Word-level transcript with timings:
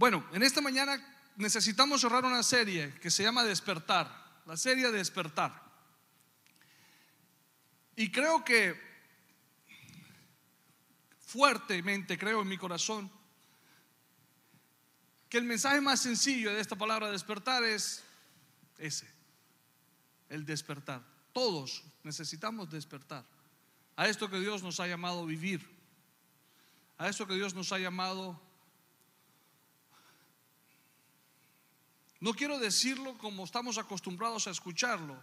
Bueno, 0.00 0.26
en 0.32 0.42
esta 0.42 0.62
mañana 0.62 0.98
necesitamos 1.36 2.00
cerrar 2.00 2.24
una 2.24 2.42
serie 2.42 2.94
que 3.02 3.10
se 3.10 3.22
llama 3.22 3.44
Despertar, 3.44 4.40
la 4.46 4.56
serie 4.56 4.90
Despertar. 4.90 5.52
Y 7.96 8.10
creo 8.10 8.42
que 8.42 8.80
fuertemente, 11.18 12.16
creo 12.16 12.40
en 12.40 12.48
mi 12.48 12.56
corazón, 12.56 13.10
que 15.28 15.36
el 15.36 15.44
mensaje 15.44 15.82
más 15.82 16.00
sencillo 16.00 16.54
de 16.54 16.62
esta 16.62 16.76
palabra 16.76 17.10
despertar 17.10 17.62
es 17.62 18.02
ese, 18.78 19.06
el 20.30 20.46
despertar. 20.46 21.02
Todos 21.34 21.84
necesitamos 22.04 22.70
despertar 22.70 23.26
a 23.96 24.08
esto 24.08 24.30
que 24.30 24.40
Dios 24.40 24.62
nos 24.62 24.80
ha 24.80 24.86
llamado 24.86 25.26
vivir, 25.26 25.60
a 26.96 27.06
esto 27.10 27.26
que 27.26 27.34
Dios 27.34 27.52
nos 27.52 27.70
ha 27.70 27.78
llamado 27.78 28.40
No 32.20 32.34
quiero 32.34 32.58
decirlo 32.58 33.16
como 33.16 33.44
estamos 33.44 33.78
acostumbrados 33.78 34.46
a 34.46 34.50
escucharlo. 34.50 35.16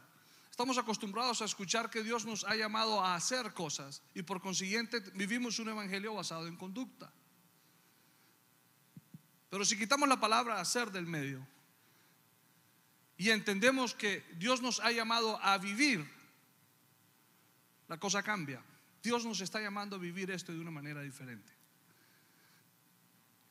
Estamos 0.50 0.80
acostumbrados 0.80 1.44
a 1.44 1.46
escuchar 1.46 1.92
que 1.92 2.02
Dios 2.02 2.26
nos 2.26 2.44
ha 2.44 2.56
llamado 2.56 3.00
a 3.00 3.14
hacer 3.14 3.54
cosas 3.54 4.02
y 4.16 4.24
por 4.24 4.42
consiguiente 4.42 5.00
vivimos 5.14 5.60
un 5.60 5.70
evangelio 5.70 6.16
basado 6.16 6.48
en 6.48 6.58
conducta. 6.58 7.14
Pero 9.52 9.64
si 9.64 9.78
quitamos 9.78 10.10
la 10.10 10.20
palabra 10.20 10.60
hacer 10.60 10.92
del 10.92 11.06
medio 11.06 11.48
y 13.18 13.30
entendemos 13.30 13.94
que 13.94 14.26
Dios 14.36 14.64
nos 14.64 14.80
ha 14.80 14.92
llamado 14.92 15.40
a 15.44 15.60
vivir, 15.60 16.10
la 17.88 18.00
cosa 18.00 18.24
cambia. 18.24 18.64
Dios 19.04 19.24
nos 19.24 19.40
está 19.42 19.62
llamando 19.62 19.96
a 19.96 20.00
vivir 20.00 20.32
esto 20.32 20.52
de 20.52 20.60
una 20.60 20.72
manera 20.72 21.02
diferente. 21.02 21.54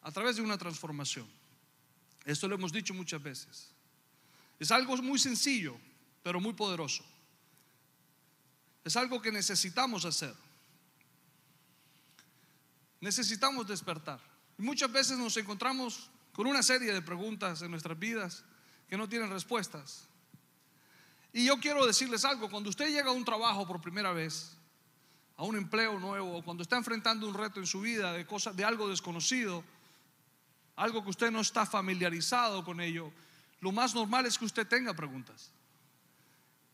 A 0.02 0.10
través 0.10 0.36
de 0.36 0.42
una 0.42 0.58
transformación. 0.58 1.26
Esto 2.26 2.48
lo 2.48 2.56
hemos 2.56 2.72
dicho 2.72 2.92
muchas 2.92 3.22
veces. 3.22 3.70
Es 4.58 4.70
algo 4.72 4.96
muy 4.98 5.18
sencillo, 5.18 5.78
pero 6.24 6.40
muy 6.40 6.52
poderoso. 6.52 7.04
Es 8.84 8.96
algo 8.96 9.22
que 9.22 9.30
necesitamos 9.30 10.04
hacer. 10.04 10.34
Necesitamos 13.00 13.68
despertar. 13.68 14.20
Y 14.58 14.62
muchas 14.62 14.90
veces 14.90 15.16
nos 15.16 15.36
encontramos 15.36 16.10
con 16.32 16.48
una 16.48 16.62
serie 16.62 16.92
de 16.92 17.00
preguntas 17.00 17.62
en 17.62 17.70
nuestras 17.70 17.98
vidas 17.98 18.44
que 18.88 18.96
no 18.96 19.08
tienen 19.08 19.30
respuestas. 19.30 20.08
Y 21.32 21.44
yo 21.44 21.58
quiero 21.60 21.86
decirles 21.86 22.24
algo, 22.24 22.50
cuando 22.50 22.70
usted 22.70 22.88
llega 22.88 23.10
a 23.10 23.14
un 23.14 23.24
trabajo 23.24 23.66
por 23.66 23.80
primera 23.80 24.12
vez, 24.12 24.56
a 25.36 25.44
un 25.44 25.56
empleo 25.56 26.00
nuevo, 26.00 26.38
o 26.38 26.42
cuando 26.42 26.62
está 26.62 26.76
enfrentando 26.76 27.28
un 27.28 27.34
reto 27.34 27.60
en 27.60 27.66
su 27.66 27.82
vida 27.82 28.12
de, 28.12 28.26
cosas, 28.26 28.56
de 28.56 28.64
algo 28.64 28.88
desconocido, 28.88 29.62
algo 30.76 31.02
que 31.02 31.10
usted 31.10 31.30
no 31.30 31.40
está 31.40 31.66
familiarizado 31.66 32.64
con 32.64 32.80
ello, 32.80 33.10
lo 33.60 33.72
más 33.72 33.94
normal 33.94 34.26
es 34.26 34.38
que 34.38 34.44
usted 34.44 34.66
tenga 34.66 34.94
preguntas. 34.94 35.50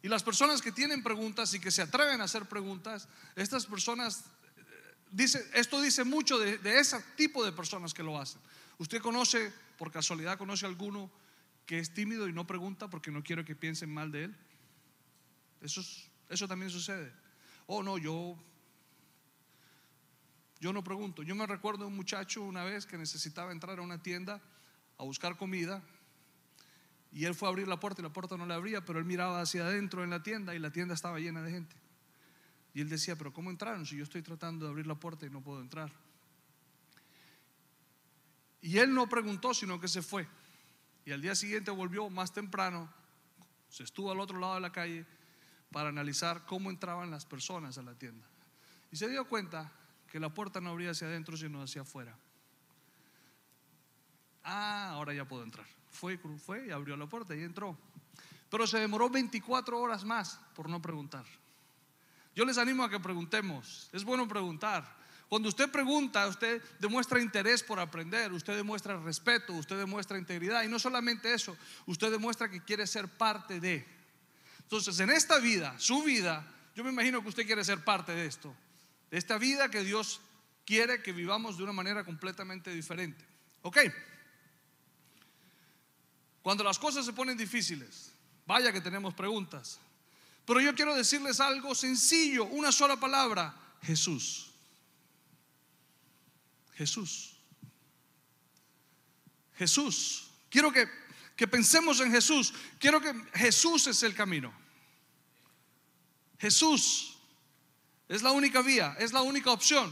Y 0.03 0.09
las 0.09 0.25
personas 0.25 0.61
que 0.61 0.73
tienen 0.73 1.03
preguntas 1.03 1.55
y 1.55 1.61
que 1.61 1.71
se 1.71 1.83
atreven 1.83 2.21
a 2.21 2.25
hacer 2.25 2.47
preguntas, 2.47 3.09
estas 3.37 3.67
personas, 3.67 4.25
eh, 5.17 5.51
esto 5.55 5.81
dice 5.81 6.03
mucho 6.03 6.39
de, 6.39 6.59
ese 6.79 7.01
tipo 7.17 7.45
de 7.45 7.53
personas 7.53 7.95
que 7.95 8.03
lo 8.03 8.21
hacen. 8.21 8.41
Usted 8.79 9.01
conoce, 9.01 9.53
por 9.79 9.93
casualidad 9.93 10.39
conoce 10.39 10.67
a 10.67 10.69
alguno 10.69 11.09
que 11.67 11.79
es 11.79 11.95
tímido 11.95 12.29
y 12.29 12.33
no 12.33 12.45
pregunta 12.45 12.91
porque 12.91 13.13
no 13.13 13.23
quiere 13.23 13.45
que 13.45 13.55
piensen 13.55 13.95
mal 13.95 14.11
de 14.11 14.25
él. 14.25 14.37
Eso, 15.61 15.81
eso 16.29 16.49
también 16.49 16.73
sucede. 16.73 17.13
Oh, 17.67 17.85
no, 17.85 17.97
yo 17.97 18.37
yo 20.63 20.73
no 20.73 20.85
pregunto. 20.85 21.25
Yo 21.25 21.35
me 21.35 21.45
recuerdo 21.45 21.81
de 21.81 21.87
un 21.87 21.97
muchacho 21.97 22.41
una 22.41 22.63
vez 22.63 22.87
que 22.87 22.97
necesitaba 22.97 23.51
entrar 23.51 23.81
a 23.81 23.83
una 23.83 24.01
tienda 24.01 24.41
a 24.97 25.03
buscar 25.03 25.37
comida 25.37 25.83
y 27.11 27.25
él 27.25 27.35
fue 27.35 27.49
a 27.49 27.51
abrir 27.51 27.67
la 27.67 27.81
puerta 27.81 28.01
y 28.01 28.05
la 28.05 28.13
puerta 28.13 28.37
no 28.37 28.47
le 28.47 28.55
abría, 28.55 28.85
pero 28.85 29.01
él 29.01 29.05
miraba 29.05 29.41
hacia 29.41 29.67
adentro 29.67 30.05
en 30.05 30.11
la 30.11 30.23
tienda 30.23 30.55
y 30.55 30.61
la 30.61 30.71
tienda 30.71 30.95
estaba 30.95 31.19
llena 31.19 31.43
de 31.43 31.51
gente. 31.51 31.75
Y 32.75 32.81
él 32.81 32.89
decía, 32.89 33.19
pero 33.19 33.33
¿cómo 33.33 33.51
entraron 33.51 33.85
si 33.87 33.97
yo 33.97 34.05
estoy 34.05 34.23
tratando 34.23 34.65
de 34.65 34.71
abrir 34.71 34.87
la 34.87 34.95
puerta 34.95 35.27
y 35.27 35.31
no 35.31 35.43
puedo 35.43 35.61
entrar? 35.61 35.91
Y 38.61 38.79
él 38.79 38.95
no 38.95 39.09
preguntó, 39.09 39.55
sino 39.55 39.81
que 39.81 39.89
se 39.89 40.01
fue. 40.01 40.29
Y 41.05 41.11
al 41.11 41.21
día 41.21 41.35
siguiente 41.35 41.73
volvió 41.73 42.09
más 42.09 42.33
temprano, 42.33 42.89
se 43.69 43.83
estuvo 43.83 44.13
al 44.13 44.21
otro 44.21 44.39
lado 44.39 44.55
de 44.55 44.61
la 44.61 44.71
calle 44.71 45.07
para 45.73 45.89
analizar 45.89 46.47
cómo 46.47 46.71
entraban 46.71 47.11
las 47.11 47.27
personas 47.27 47.79
a 47.79 47.83
la 47.83 47.97
tienda. 47.97 48.25
Y 48.93 48.97
se 48.97 49.09
dio 49.09 49.27
cuenta 49.27 49.73
que 50.13 50.21
la 50.21 50.29
puerta 50.29 50.61
no 50.61 50.69
abría 50.69 50.91
hacia 50.91 51.07
adentro, 51.07 51.39
sino 51.39 51.63
hacia 51.63 51.81
afuera. 51.81 52.15
Ah, 54.45 54.91
ahora 54.91 55.15
ya 55.15 55.25
puedo 55.25 55.43
entrar. 55.43 55.65
Fue, 55.91 56.19
fue 56.19 56.67
y 56.67 56.71
abrió 56.71 56.99
la 56.99 57.07
puerta 57.07 57.35
y 57.35 57.41
entró. 57.41 57.79
Pero 58.51 58.67
se 58.67 58.79
demoró 58.79 59.09
24 59.09 59.81
horas 59.81 60.05
más 60.05 60.39
por 60.55 60.69
no 60.69 60.83
preguntar. 60.83 61.25
Yo 62.35 62.45
les 62.45 62.59
animo 62.59 62.85
a 62.85 62.91
que 62.91 63.01
preguntemos. 63.01 63.89
Es 63.91 64.05
bueno 64.05 64.29
preguntar. 64.29 64.85
Cuando 65.31 65.49
usted 65.49 65.73
pregunta, 65.73 66.27
usted 66.27 66.63
demuestra 66.79 67.19
interés 67.19 67.63
por 67.63 67.81
aprender, 67.81 68.35
usted 68.35 68.55
demuestra 68.55 69.01
respeto, 69.01 69.55
usted 69.55 69.79
demuestra 69.79 70.19
integridad. 70.19 70.63
Y 70.63 70.69
no 70.69 70.79
solamente 70.79 71.33
eso, 71.33 71.57
usted 71.87 72.11
demuestra 72.11 72.51
que 72.51 72.63
quiere 72.63 72.87
ser 72.87 73.09
parte 73.09 73.61
de. 73.61 73.89
Entonces, 74.61 75.01
en 75.01 75.09
esta 75.09 75.39
vida, 75.39 75.75
su 75.79 76.03
vida, 76.03 76.47
yo 76.77 76.85
me 76.85 76.91
imagino 76.91 77.23
que 77.23 77.31
usted 77.31 77.47
quiere 77.47 77.65
ser 77.65 77.83
parte 77.83 78.13
de 78.13 78.27
esto 78.27 78.55
esta 79.13 79.37
vida 79.37 79.71
que 79.71 79.85
Dios 79.85 80.21
quiere 80.65 81.03
que 81.03 81.13
vivamos 81.13 81.59
de 81.59 81.63
una 81.63 81.73
manera 81.73 82.03
completamente 82.03 82.75
diferente. 82.75 83.23
¿Ok? 83.61 83.79
Cuando 86.41 86.65
las 86.65 86.79
cosas 86.79 87.05
se 87.05 87.13
ponen 87.13 87.37
difíciles, 87.37 88.11
vaya 88.47 88.73
que 88.73 88.81
tenemos 88.81 89.13
preguntas. 89.13 89.79
Pero 90.47 90.61
yo 90.61 90.75
quiero 90.75 90.97
decirles 90.97 91.41
algo 91.41 91.75
sencillo, 91.75 92.47
una 92.47 92.73
sola 92.73 92.99
palabra, 92.99 93.55
Jesús. 93.83 94.51
Jesús. 96.75 97.37
Jesús. 99.57 100.31
Quiero 100.49 100.73
que, 100.73 100.89
que 101.37 101.47
pensemos 101.47 102.01
en 102.01 102.11
Jesús. 102.11 102.55
Quiero 102.79 102.99
que 102.99 103.13
Jesús 103.35 103.87
es 103.89 104.03
el 104.03 104.15
camino. 104.15 104.53
Jesús 106.39 107.12
es 108.13 108.23
la 108.23 108.31
única 108.31 108.61
vía, 108.61 108.95
es 108.99 109.15
la 109.15 109.23
única 109.23 109.51
opción. 109.51 109.91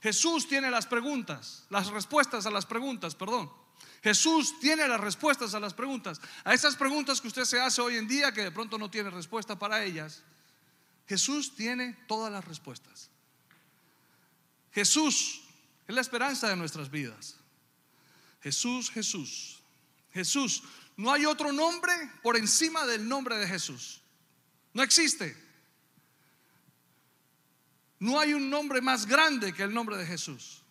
Jesús 0.00 0.46
tiene 0.46 0.70
las 0.70 0.86
preguntas, 0.86 1.64
las 1.68 1.88
respuestas 1.88 2.46
a 2.46 2.50
las 2.50 2.64
preguntas, 2.64 3.16
perdón. 3.16 3.50
Jesús 4.04 4.60
tiene 4.60 4.86
las 4.86 5.00
respuestas 5.00 5.52
a 5.52 5.58
las 5.58 5.74
preguntas. 5.74 6.20
A 6.44 6.54
esas 6.54 6.76
preguntas 6.76 7.20
que 7.20 7.26
usted 7.26 7.44
se 7.44 7.60
hace 7.60 7.80
hoy 7.80 7.96
en 7.96 8.06
día 8.06 8.30
que 8.30 8.44
de 8.44 8.52
pronto 8.52 8.78
no 8.78 8.88
tiene 8.88 9.10
respuesta 9.10 9.58
para 9.58 9.82
ellas. 9.82 10.22
Jesús 11.08 11.56
tiene 11.56 11.94
todas 12.06 12.30
las 12.30 12.44
respuestas. 12.44 13.10
Jesús 14.70 15.42
es 15.88 15.94
la 15.94 16.02
esperanza 16.02 16.48
de 16.48 16.54
nuestras 16.54 16.88
vidas. 16.88 17.34
Jesús, 18.44 18.92
Jesús. 18.92 19.58
Jesús. 20.12 20.62
No 20.96 21.12
hay 21.12 21.26
otro 21.26 21.50
nombre 21.50 21.92
por 22.22 22.36
encima 22.36 22.86
del 22.86 23.08
nombre 23.08 23.36
de 23.38 23.48
Jesús. 23.48 24.02
No 24.72 24.84
existe. 24.84 25.45
No 27.98 28.20
hay 28.20 28.34
un 28.34 28.50
nombre 28.50 28.80
más 28.80 29.06
grande 29.06 29.52
que 29.52 29.62
el 29.62 29.72
nombre 29.72 29.96
de 29.96 30.06
Jesús. 30.06 30.62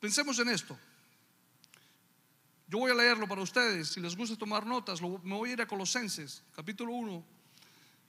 Pensemos 0.00 0.38
en 0.38 0.50
esto. 0.50 0.78
Yo 2.68 2.78
voy 2.78 2.90
a 2.90 2.94
leerlo 2.94 3.26
para 3.26 3.40
ustedes. 3.40 3.88
Si 3.88 4.00
les 4.00 4.14
gusta 4.14 4.36
tomar 4.36 4.66
notas, 4.66 5.00
me 5.00 5.34
voy 5.34 5.50
a 5.50 5.52
ir 5.54 5.62
a 5.62 5.66
Colosenses, 5.66 6.42
capítulo 6.54 6.92
1, 6.92 7.24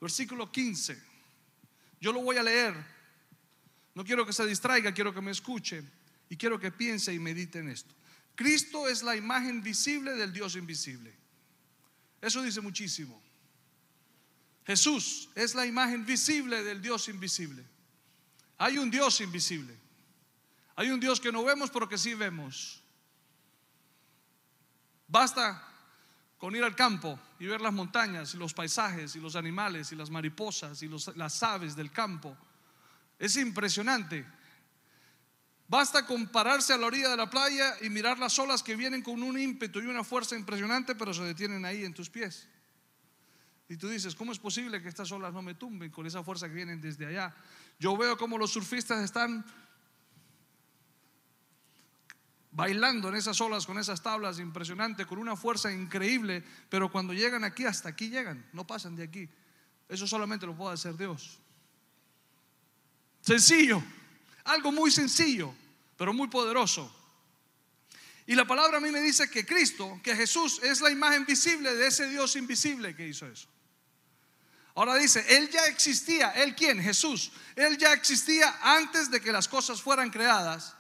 versículo 0.02 0.52
15. 0.52 1.02
Yo 2.02 2.12
lo 2.12 2.22
voy 2.22 2.38
a 2.38 2.44
leer. 2.44 2.74
No 3.94 4.04
quiero 4.04 4.26
que 4.26 4.34
se 4.34 4.46
distraiga, 4.46 4.94
quiero 4.94 5.14
que 5.14 5.22
me 5.22 5.32
escuche 5.32 5.84
y 6.30 6.36
quiero 6.36 6.60
que 6.60 6.72
piense 6.72 7.14
y 7.14 7.20
medite 7.20 7.60
en 7.60 7.70
esto. 7.70 7.94
Cristo 8.36 8.90
es 8.90 9.02
la 9.02 9.16
imagen 9.16 9.64
visible 9.64 10.16
del 10.16 10.34
Dios 10.34 10.58
invisible. 10.58 11.14
Eso 12.22 12.42
dice 12.42 12.60
muchísimo. 12.60 13.25
Jesús 14.66 15.30
es 15.36 15.54
la 15.54 15.66
imagen 15.66 16.06
visible 16.06 16.64
del 16.64 16.82
Dios 16.82 17.08
invisible. 17.08 17.64
Hay 18.58 18.78
un 18.78 18.90
Dios 18.90 19.22
invisible. 19.22 19.78
Hay 20.76 20.90
un 20.90 21.00
Dios 21.00 21.20
que 21.20 21.32
no 21.32 21.44
vemos 21.44 21.70
pero 21.70 21.88
que 21.88 21.98
sí 21.98 22.14
vemos. 22.14 22.82
Basta 25.08 25.62
con 26.38 26.56
ir 26.56 26.64
al 26.64 26.76
campo 26.76 27.20
y 27.40 27.46
ver 27.46 27.62
las 27.62 27.74
montañas 27.74 28.34
y 28.34 28.38
los 28.38 28.54
paisajes 28.54 29.16
y 29.16 29.20
los 29.20 29.36
animales 29.36 29.92
y 29.92 29.96
las 29.96 30.10
mariposas 30.10 30.82
y 30.82 30.90
las 31.16 31.44
aves 31.44 31.76
del 31.76 31.92
campo. 31.92 32.36
Es 33.20 33.38
impresionante. 33.38 34.26
Basta 35.68 36.06
con 36.06 36.28
pararse 36.28 36.74
a 36.74 36.78
la 36.78 36.88
orilla 36.88 37.10
de 37.10 37.18
la 37.18 37.30
playa 37.30 37.76
y 37.82 37.90
mirar 37.90 38.20
las 38.20 38.38
olas 38.40 38.62
que 38.62 38.76
vienen 38.76 39.02
con 39.02 39.22
un 39.22 39.40
ímpetu 39.40 39.80
y 39.80 39.88
una 39.88 40.04
fuerza 40.04 40.36
impresionante, 40.36 40.96
pero 40.96 41.14
se 41.14 41.24
detienen 41.24 41.66
ahí 41.66 41.86
en 41.86 41.94
tus 41.94 42.10
pies. 42.10 42.48
Y 43.68 43.78
tú 43.78 43.90
dices, 43.90 44.14
¿cómo 44.14 44.32
es 44.32 44.40
posible 44.40 44.82
que 44.82 44.90
estas 44.90 45.12
olas 45.12 45.34
no 45.34 45.42
me 45.42 45.56
tumben 45.56 45.90
con 45.92 46.06
esa 46.06 46.24
fuerza 46.24 46.48
que 46.48 46.54
vienen 46.54 46.80
desde 46.80 47.08
allá? 47.08 47.36
Yo 47.80 47.98
veo 47.98 48.18
como 48.18 48.38
los 48.38 48.52
surfistas 48.52 49.04
están 49.04 49.44
bailando 52.52 53.10
en 53.10 53.16
esas 53.16 53.40
olas 53.42 53.66
con 53.66 53.78
esas 53.78 54.02
tablas 54.02 54.40
impresionante, 54.40 55.06
con 55.06 55.18
una 55.18 55.36
fuerza 55.36 55.74
increíble, 55.74 56.44
pero 56.70 56.90
cuando 56.92 57.14
llegan 57.14 57.44
aquí, 57.44 57.66
hasta 57.66 57.90
aquí 57.90 58.10
llegan, 58.10 58.46
no 58.54 58.66
pasan 58.66 58.96
de 58.96 59.04
aquí. 59.04 59.28
Eso 59.90 60.08
solamente 60.08 60.46
lo 60.46 60.56
puede 60.56 60.74
hacer 60.74 60.96
Dios. 60.96 61.40
Sencillo, 63.20 63.84
algo 64.46 64.72
muy 64.72 64.90
sencillo, 64.92 65.54
pero 65.98 66.14
muy 66.14 66.28
poderoso. 66.28 67.05
Y 68.28 68.34
la 68.34 68.46
palabra 68.46 68.78
a 68.78 68.82
mí 68.82 68.90
me 68.92 69.02
dice 69.02 69.30
que 69.30 69.46
Cristo, 69.46 70.00
que 70.04 70.16
Jesús 70.16 70.60
es 70.64 70.82
la 70.82 70.90
imagen 70.90 71.26
visible 71.26 71.76
de 71.76 71.88
ese 71.88 72.08
Dios 72.10 72.36
invisible 72.36 72.96
que 72.96 73.08
hizo 73.08 73.28
eso. 73.28 73.48
Ahora 74.74 74.96
dice, 74.96 75.24
Él 75.38 75.50
ya 75.50 75.66
existía, 75.68 76.32
¿Él 76.32 76.56
quién? 76.56 76.82
Jesús. 76.82 77.32
Él 77.56 77.78
ya 77.78 77.94
existía 77.94 78.58
antes 78.62 79.10
de 79.10 79.22
que 79.22 79.32
las 79.32 79.48
cosas 79.48 79.82
fueran 79.82 80.10
creadas 80.10 80.76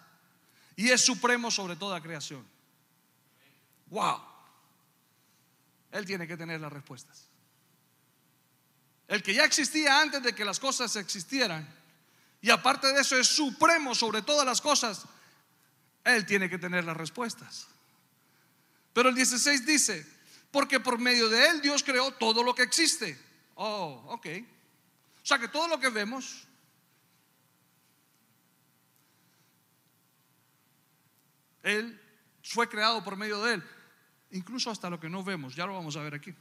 y 0.76 0.90
es 0.90 1.02
supremo 1.02 1.52
sobre 1.52 1.76
toda 1.76 2.02
creación. 2.02 2.46
Wow. 3.88 4.22
Él 5.92 6.06
tiene 6.06 6.28
que 6.28 6.36
tener 6.36 6.60
las 6.60 6.74
respuestas. 6.74 7.28
El 9.08 9.22
que 9.22 9.34
ya 9.34 9.46
existía 9.46 10.02
antes 10.02 10.24
de 10.24 10.34
que 10.34 10.44
las 10.44 10.60
cosas 10.60 10.96
existieran 10.96 11.68
y 12.42 12.50
aparte 12.50 12.92
de 12.92 13.02
eso 13.02 13.18
es 13.18 13.28
supremo 13.28 13.96
sobre 13.96 14.22
todas 14.22 14.46
las 14.46 14.62
cosas, 14.62 15.06
Él 16.06 16.26
tiene 16.26 16.50
que 16.50 16.58
tener 16.58 16.86
las 16.86 16.96
respuestas. 16.96 17.68
Pero 18.94 19.10
el 19.10 19.16
16 19.16 19.66
dice, 19.66 20.08
porque 20.52 20.80
por 20.80 21.00
medio 21.00 21.28
de 21.28 21.50
Él 21.50 21.62
Dios 21.62 21.84
creó 21.84 22.12
todo 22.12 22.44
lo 22.44 22.56
que 22.56 22.64
existe. 22.64 23.20
Oh, 23.56 24.04
ok. 24.08 24.28
O 25.22 25.26
sea 25.26 25.40
que 25.40 25.48
todo 25.48 25.68
lo 25.68 25.80
que 25.80 25.90
vemos 25.90 26.48
Él 31.66 32.00
fue 32.44 32.70
creado 32.70 33.04
por 33.04 33.18
medio 33.18 33.44
de 33.44 33.56
Él, 33.56 33.64
incluso 34.30 34.70
hasta 34.70 34.88
lo 34.88 35.00
que 35.00 35.10
no 35.10 35.24
vemos, 35.24 35.56
ya 35.56 35.66
lo 35.66 35.74
vamos 35.74 35.96
a 35.96 36.04
ver 36.04 36.14
aquí. 36.14 36.34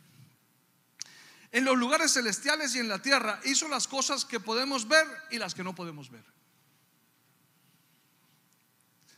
En 1.51 1.65
los 1.65 1.79
lugares 1.79 2.13
celestiales 2.13 2.75
y 2.75 2.81
en 2.81 2.89
la 2.89 3.01
tierra 3.01 3.41
hizo 3.45 3.67
las 3.69 3.89
cosas 3.89 4.27
que 4.27 4.39
podemos 4.39 4.87
ver 4.87 5.07
y 5.31 5.39
las 5.39 5.55
que 5.55 5.65
no 5.65 5.75
podemos 5.75 6.11
ver. 6.11 6.25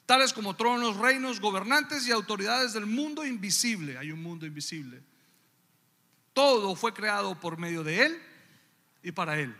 Tales 0.07 0.33
como 0.33 0.55
tronos, 0.55 0.97
reinos, 0.97 1.41
gobernantes 1.41 2.07
y 2.07 2.13
autoridades 2.13 2.73
del 2.73 2.87
mundo 2.87 3.27
invisible. 3.27 3.99
Hay 3.99 4.13
un 4.13 4.23
mundo 4.23 4.47
invisible. 4.47 5.03
Todo 6.33 6.77
fue 6.77 6.95
creado 6.95 7.39
por 7.41 7.59
medio 7.59 7.83
de 7.83 8.07
Él 8.07 8.23
y 9.03 9.11
para 9.11 9.39
Él. 9.39 9.55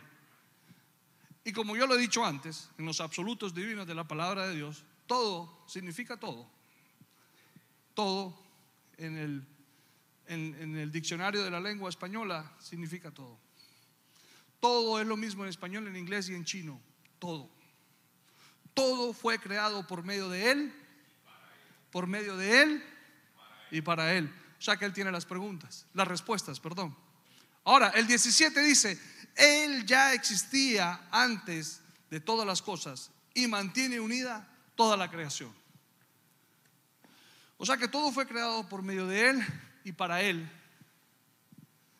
Y 1.43 1.51
como 1.51 1.75
yo 1.75 1.87
lo 1.87 1.95
he 1.95 1.97
dicho 1.97 2.25
antes, 2.25 2.69
en 2.77 2.85
los 2.85 3.01
absolutos 3.01 3.53
divinos 3.53 3.87
de 3.87 3.95
la 3.95 4.07
palabra 4.07 4.47
de 4.47 4.55
Dios, 4.55 4.83
todo 5.05 5.63
significa 5.67 6.17
todo. 6.17 6.49
Todo 7.93 8.37
en 8.97 9.17
el, 9.17 9.47
en, 10.27 10.77
el 10.77 10.91
diccionario 10.91 11.43
de 11.43 11.49
la 11.49 11.59
lengua 11.59 11.89
española 11.89 12.53
significa 12.59 13.11
todo. 13.11 13.37
Todo 14.59 14.99
es 14.99 15.07
lo 15.07 15.17
mismo 15.17 15.43
en 15.43 15.49
español, 15.49 15.87
en 15.87 15.95
inglés 15.95 16.29
y 16.29 16.35
en 16.35 16.45
chino. 16.45 16.81
Todo. 17.19 17.49
Todo 18.77 19.11
fue 19.11 19.39
creado 19.39 19.87
por 19.87 20.03
medio 20.03 20.29
de 20.29 20.51
Él, 20.51 20.73
por 21.91 22.05
medio 22.05 22.37
de 22.37 22.61
Él 22.61 22.83
y 23.71 23.81
para 23.81 24.13
Él. 24.13 24.31
Sea 24.59 24.77
que 24.77 24.85
Él 24.85 24.93
tiene 24.93 25.11
las 25.11 25.25
preguntas, 25.25 25.87
las 25.95 26.07
respuestas, 26.07 26.59
perdón. 26.59 26.95
Ahora, 27.63 27.89
el 27.95 28.05
17 28.05 28.61
dice, 28.61 29.01
Él 29.35 29.83
ya 29.87 30.13
existía 30.13 31.07
antes 31.09 31.81
de 32.11 32.19
todas 32.19 32.45
las 32.45 32.61
cosas 32.61 33.09
y 33.33 33.47
mantiene 33.47 33.99
unida 33.99 34.47
toda 34.75 34.95
la 34.95 35.09
creación. 35.09 35.51
O 37.57 37.65
sea 37.65 37.77
que 37.77 37.87
todo 37.87 38.11
fue 38.11 38.27
creado 38.27 38.69
por 38.69 38.83
medio 38.83 39.07
de 39.07 39.31
Él 39.31 39.47
y 39.85 39.91
para 39.91 40.21
Él. 40.21 40.47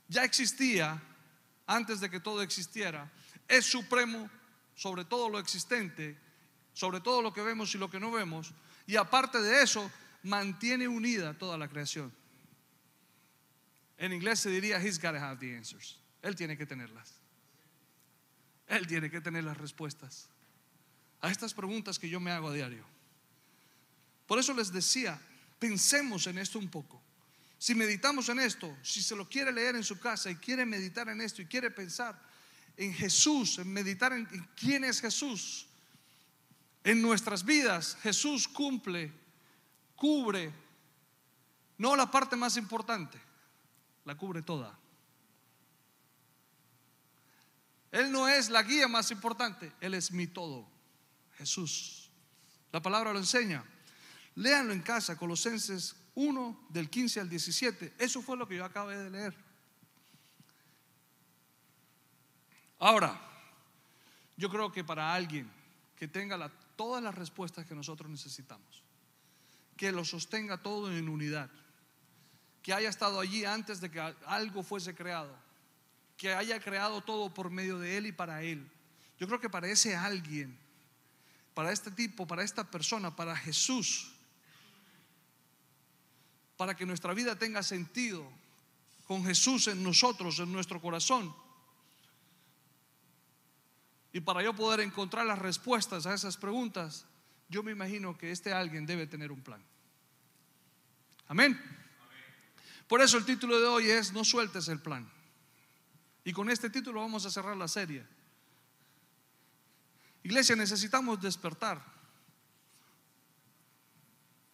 Ya 0.09 0.23
existía 0.23 1.01
antes 1.65 2.01
de 2.01 2.11
que 2.11 2.19
todo 2.19 2.43
existiera. 2.43 3.11
Es 3.47 3.65
supremo 3.65 4.29
sobre 4.75 5.05
todo 5.05 5.27
lo 5.27 5.39
existente, 5.39 6.26
sobre 6.77 7.01
todo 7.01 7.23
lo 7.23 7.33
que 7.33 7.41
vemos 7.41 7.73
y 7.73 7.79
lo 7.79 7.89
que 7.89 7.99
no 7.99 8.11
vemos. 8.11 8.53
Y 8.85 8.97
aparte 8.97 9.41
de 9.41 9.63
eso, 9.63 9.91
mantiene 10.21 10.87
unida 10.87 11.33
toda 11.33 11.57
la 11.57 11.67
creación. 11.67 12.13
En 13.97 14.13
inglés 14.13 14.41
se 14.41 14.51
diría, 14.51 14.79
He's 14.79 15.01
got 15.01 15.13
to 15.13 15.19
have 15.19 15.39
the 15.39 15.57
answers. 15.57 15.97
Él 16.21 16.35
tiene 16.35 16.55
que 16.55 16.67
tenerlas. 16.67 17.15
Él 18.67 18.85
tiene 18.85 19.09
que 19.09 19.21
tener 19.21 19.43
las 19.43 19.57
respuestas 19.57 20.29
a 21.21 21.31
estas 21.31 21.55
preguntas 21.55 21.97
que 21.97 22.09
yo 22.09 22.19
me 22.19 22.29
hago 22.29 22.49
a 22.49 22.53
diario. 22.53 22.85
Por 24.27 24.37
eso 24.37 24.53
les 24.53 24.71
decía, 24.71 25.19
pensemos 25.57 26.27
en 26.27 26.37
esto 26.37 26.59
un 26.59 26.69
poco. 26.69 27.01
Si 27.57 27.73
meditamos 27.73 28.29
en 28.29 28.39
esto, 28.39 28.77
si 28.83 29.01
se 29.01 29.15
lo 29.15 29.27
quiere 29.27 29.51
leer 29.51 29.75
en 29.75 29.83
su 29.83 29.99
casa 29.99 30.29
y 30.29 30.35
quiere 30.35 30.63
meditar 30.63 31.09
en 31.09 31.21
esto 31.21 31.41
y 31.41 31.47
quiere 31.47 31.71
pensar 31.71 32.21
en 32.75 32.93
Jesús, 32.93 33.57
en 33.57 33.73
meditar 33.73 34.13
en, 34.13 34.27
quién 34.55 34.83
es 34.83 35.01
Jesús, 35.01 35.65
en 36.83 37.01
nuestras 37.01 37.43
vidas, 37.43 37.97
Jesús 38.01 38.47
cumple, 38.47 39.11
cubre, 39.95 40.53
no 41.77 41.95
la 41.95 42.09
parte 42.09 42.35
más 42.35 42.57
importante, 42.57 43.19
la 44.05 44.15
cubre 44.15 44.41
toda. 44.41 44.77
Él 47.91 48.11
no 48.11 48.27
es 48.27 48.49
la 48.49 48.63
guía 48.63 48.87
más 48.87 49.11
importante, 49.11 49.71
Él 49.79 49.93
es 49.93 50.11
mi 50.11 50.27
todo. 50.27 50.67
Jesús. 51.37 52.09
La 52.71 52.81
palabra 52.81 53.13
lo 53.13 53.19
enseña. 53.19 53.63
Léanlo 54.35 54.73
en 54.73 54.81
casa, 54.81 55.17
Colosenses 55.17 55.95
1 56.15 56.67
del 56.69 56.89
15 56.89 57.21
al 57.21 57.29
17. 57.29 57.93
Eso 57.97 58.21
fue 58.21 58.37
lo 58.37 58.47
que 58.47 58.55
yo 58.55 58.65
acabé 58.65 58.97
de 58.97 59.09
leer. 59.09 59.35
Ahora, 62.79 63.19
yo 64.35 64.49
creo 64.49 64.71
que 64.71 64.83
para 64.83 65.13
alguien 65.13 65.49
que 65.95 66.07
tenga 66.07 66.37
todas 66.77 67.03
las 67.03 67.13
respuestas 67.13 67.65
que 67.65 67.75
nosotros 67.75 68.09
necesitamos, 68.09 68.83
que 69.75 69.91
lo 69.91 70.05
sostenga 70.05 70.61
todo 70.63 70.95
en 70.95 71.09
unidad, 71.09 71.49
que 72.63 72.73
haya 72.73 72.87
estado 72.87 73.19
allí 73.19 73.43
antes 73.43 73.81
de 73.81 73.91
que 73.91 73.99
algo 73.99 74.63
fuese 74.63 74.95
creado, 74.95 75.35
que 76.15 76.33
haya 76.33 76.61
creado 76.61 77.01
todo 77.01 77.33
por 77.33 77.49
medio 77.49 77.79
de 77.79 77.97
Él 77.97 78.05
y 78.05 78.11
para 78.13 78.41
Él. 78.43 78.65
Yo 79.19 79.27
creo 79.27 79.41
que 79.41 79.49
para 79.49 79.67
ese 79.67 79.95
alguien 79.95 80.57
para 81.57 81.71
este 81.71 81.89
tipo, 81.89 82.27
para 82.27 82.43
esta 82.43 82.63
persona, 82.69 83.15
para 83.15 83.35
Jesús, 83.35 84.11
para 86.55 86.75
que 86.75 86.85
nuestra 86.85 87.15
vida 87.15 87.35
tenga 87.35 87.63
sentido 87.63 88.23
con 89.07 89.25
Jesús 89.25 89.65
en 89.65 89.81
nosotros, 89.81 90.37
en 90.37 90.53
nuestro 90.53 90.79
corazón. 90.79 91.35
Y 94.17 94.19
para 94.19 94.41
yo 94.41 94.51
poder 94.51 94.79
encontrar 94.79 95.27
las 95.27 95.37
respuestas 95.37 96.07
a 96.07 96.13
esas 96.15 96.37
preguntas, 96.37 97.05
yo 97.49 97.61
me 97.61 97.71
imagino 97.71 98.17
que 98.17 98.31
este 98.31 98.51
alguien 98.51 98.83
debe 98.83 99.05
tener 99.05 99.31
un 99.31 99.43
plan. 99.43 99.63
Amén. 101.27 101.55
Por 102.87 102.99
eso 102.99 103.19
el 103.19 103.25
título 103.25 103.61
de 103.61 103.67
hoy 103.67 103.91
es 103.91 104.13
No 104.13 104.25
sueltes 104.25 104.69
el 104.69 104.79
plan. 104.79 105.07
Y 106.23 106.33
con 106.33 106.49
este 106.49 106.71
título 106.71 107.01
vamos 107.01 107.27
a 107.27 107.29
cerrar 107.29 107.55
la 107.55 107.67
serie. 107.67 108.07
Iglesia, 110.23 110.55
necesitamos 110.55 111.21
despertar, 111.21 111.79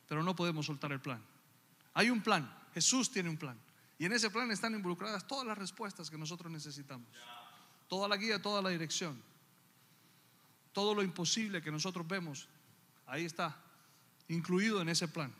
pero 0.10 0.24
no 0.24 0.36
podemos 0.36 0.66
soltar 0.66 0.92
el 0.92 1.00
plan. 1.00 1.24
Hay 1.94 2.10
un 2.10 2.22
plan, 2.22 2.54
Jesús 2.74 3.10
tiene 3.10 3.30
un 3.30 3.38
plan. 3.38 3.58
Y 3.98 4.04
en 4.04 4.12
ese 4.12 4.30
plan 4.30 4.52
están 4.52 4.74
involucradas 4.74 5.26
todas 5.26 5.48
las 5.48 5.58
respuestas 5.58 6.10
que 6.10 6.18
nosotros 6.18 6.52
necesitamos. 6.52 7.08
Toda 7.88 8.10
la 8.10 8.18
guía, 8.18 8.42
toda 8.42 8.62
la 8.62 8.68
dirección. 8.68 9.32
Todo 10.74 10.94
lo 10.94 11.04
imposible 11.04 11.62
que 11.62 11.72
nosotros 11.72 12.08
vemos, 12.08 12.48
ahí 13.06 13.26
está, 13.26 13.56
incluido 14.28 14.82
en 14.82 14.90
ese 14.90 15.08
plan. 15.08 15.34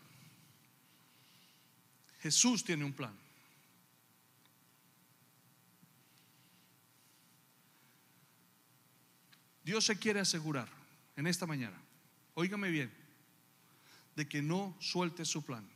Jesús 2.20 2.64
tiene 2.64 2.84
un 2.84 2.92
plan. 2.92 3.14
Dios 9.64 9.84
se 9.84 9.98
quiere 9.98 10.20
asegurar 10.20 10.68
en 11.16 11.26
esta 11.26 11.46
mañana, 11.46 11.76
óigame 12.34 12.70
bien, 12.70 12.92
de 14.14 14.28
que 14.28 14.42
no 14.42 14.76
suelte 14.78 15.24
su 15.24 15.42
plan. 15.42 15.66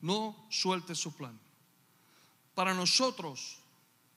No 0.00 0.46
suelte 0.50 0.94
su 0.94 1.14
plan. 1.14 1.38
Para 2.54 2.74
nosotros 2.74 3.58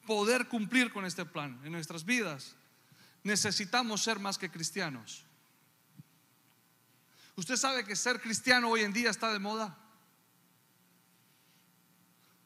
poder 0.05 0.47
cumplir 0.47 0.91
con 0.91 1.05
este 1.05 1.25
plan 1.25 1.59
en 1.63 1.71
nuestras 1.71 2.05
vidas, 2.05 2.55
necesitamos 3.23 4.03
ser 4.03 4.19
más 4.19 4.37
que 4.37 4.49
cristianos. 4.49 5.25
¿Usted 7.35 7.55
sabe 7.55 7.85
que 7.85 7.95
ser 7.95 8.19
cristiano 8.19 8.69
hoy 8.69 8.81
en 8.81 8.93
día 8.93 9.11
está 9.11 9.31
de 9.31 9.39
moda? 9.39 9.77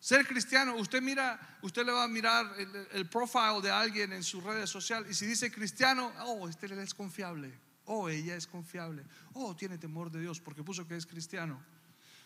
Ser 0.01 0.27
cristiano, 0.27 0.75
usted 0.75 1.01
mira, 1.01 1.39
usted 1.61 1.85
le 1.85 1.91
va 1.91 2.03
a 2.03 2.07
mirar 2.07 2.51
el, 2.91 3.07
profile 3.07 3.61
de 3.61 3.69
alguien 3.69 4.11
en 4.13 4.23
sus 4.23 4.43
redes 4.43 4.69
sociales 4.69 5.11
y 5.11 5.13
si 5.13 5.27
dice 5.27 5.51
cristiano, 5.51 6.11
oh, 6.25 6.49
este 6.49 6.65
es 6.65 6.93
confiable. 6.93 7.53
Oh, 7.85 8.09
ella 8.09 8.35
es 8.35 8.47
confiable. 8.47 9.03
Oh, 9.33 9.55
tiene 9.55 9.77
temor 9.77 10.09
de 10.11 10.19
Dios 10.19 10.39
porque 10.39 10.63
puso 10.63 10.87
que 10.87 10.97
es 10.97 11.05
cristiano. 11.05 11.63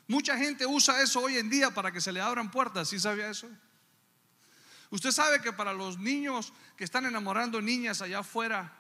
Mucha 0.08 0.38
gente 0.38 0.66
usa 0.66 1.02
eso 1.02 1.20
hoy 1.20 1.38
en 1.38 1.50
día 1.50 1.72
para 1.72 1.92
que 1.92 2.00
se 2.00 2.12
le 2.12 2.22
abran 2.22 2.50
puertas. 2.50 2.90
¿Sí 2.90 3.00
sabía 3.00 3.30
eso? 3.30 3.50
Usted 4.96 5.12
sabe 5.12 5.42
que 5.42 5.52
para 5.52 5.74
los 5.74 5.98
niños 5.98 6.54
que 6.78 6.86
están 6.86 7.06
enamorando 7.06 7.62
niñas 7.62 8.02
allá 8.02 8.20
afuera, 8.20 8.74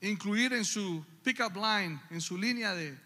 incluir 0.00 0.54
en 0.54 0.64
su 0.64 1.04
pick-up 1.22 1.54
line, 1.54 2.00
en 2.08 2.20
su 2.22 2.38
línea 2.38 2.74
de, 2.74 2.98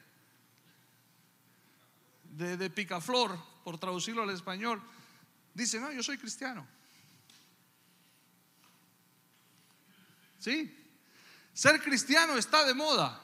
de, 2.31 2.57
de 2.57 2.71
picaflor, 2.71 3.37
por 3.64 3.76
traducirlo 3.76 4.23
al 4.23 4.31
español, 4.31 4.81
dice, 5.53 5.81
no, 5.81 5.91
yo 5.91 6.05
soy 6.05 6.17
cristiano. 6.17 6.64
¿Sí? 10.38 10.73
Ser 11.53 11.83
cristiano 11.83 12.37
está 12.37 12.64
de 12.64 12.75
moda. 12.75 13.21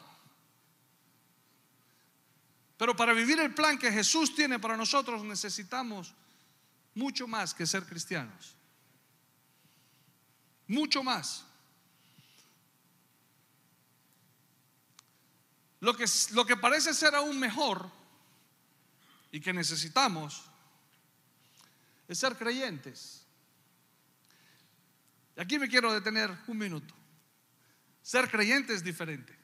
Pero 2.80 2.96
para 2.96 3.12
vivir 3.12 3.38
el 3.38 3.52
plan 3.52 3.78
que 3.78 3.92
Jesús 3.92 4.34
tiene 4.34 4.58
para 4.58 4.74
nosotros 4.74 5.22
necesitamos 5.22 6.14
mucho 6.94 7.28
más 7.28 7.52
que 7.52 7.66
ser 7.66 7.84
cristianos. 7.84 8.56
Mucho 10.66 11.04
más. 11.04 11.44
Lo 15.80 15.94
que, 15.94 16.06
lo 16.32 16.46
que 16.46 16.56
parece 16.56 16.94
ser 16.94 17.14
aún 17.14 17.38
mejor 17.38 17.90
y 19.30 19.42
que 19.42 19.52
necesitamos 19.52 20.42
es 22.08 22.18
ser 22.18 22.34
creyentes. 22.34 23.26
Y 25.36 25.40
aquí 25.42 25.58
me 25.58 25.68
quiero 25.68 25.92
detener 25.92 26.34
un 26.46 26.56
minuto. 26.56 26.94
Ser 28.00 28.30
creyente 28.30 28.72
es 28.72 28.82
diferente. 28.82 29.38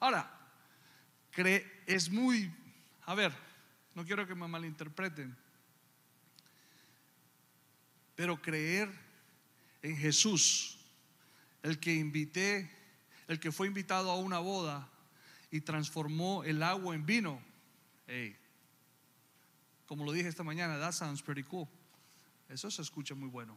Ahora, 0.00 0.43
es 1.86 2.10
muy, 2.10 2.52
a 3.06 3.14
ver, 3.14 3.32
no 3.94 4.04
quiero 4.04 4.26
que 4.26 4.34
me 4.34 4.46
malinterpreten, 4.46 5.36
pero 8.14 8.40
creer 8.40 8.88
en 9.82 9.96
Jesús, 9.96 10.78
el 11.62 11.78
que 11.78 11.94
invité, 11.94 12.70
el 13.26 13.40
que 13.40 13.50
fue 13.50 13.66
invitado 13.66 14.10
a 14.10 14.16
una 14.16 14.38
boda 14.38 14.88
y 15.50 15.60
transformó 15.60 16.44
el 16.44 16.62
agua 16.62 16.94
en 16.94 17.04
vino. 17.04 17.40
como 19.86 20.04
lo 20.04 20.12
dije 20.12 20.28
esta 20.28 20.42
mañana, 20.42 20.78
that 20.78 20.92
sounds 20.92 21.22
pretty 21.22 21.42
cool. 21.42 21.68
Eso 22.48 22.70
se 22.70 22.82
escucha 22.82 23.14
muy 23.14 23.28
bueno. 23.28 23.56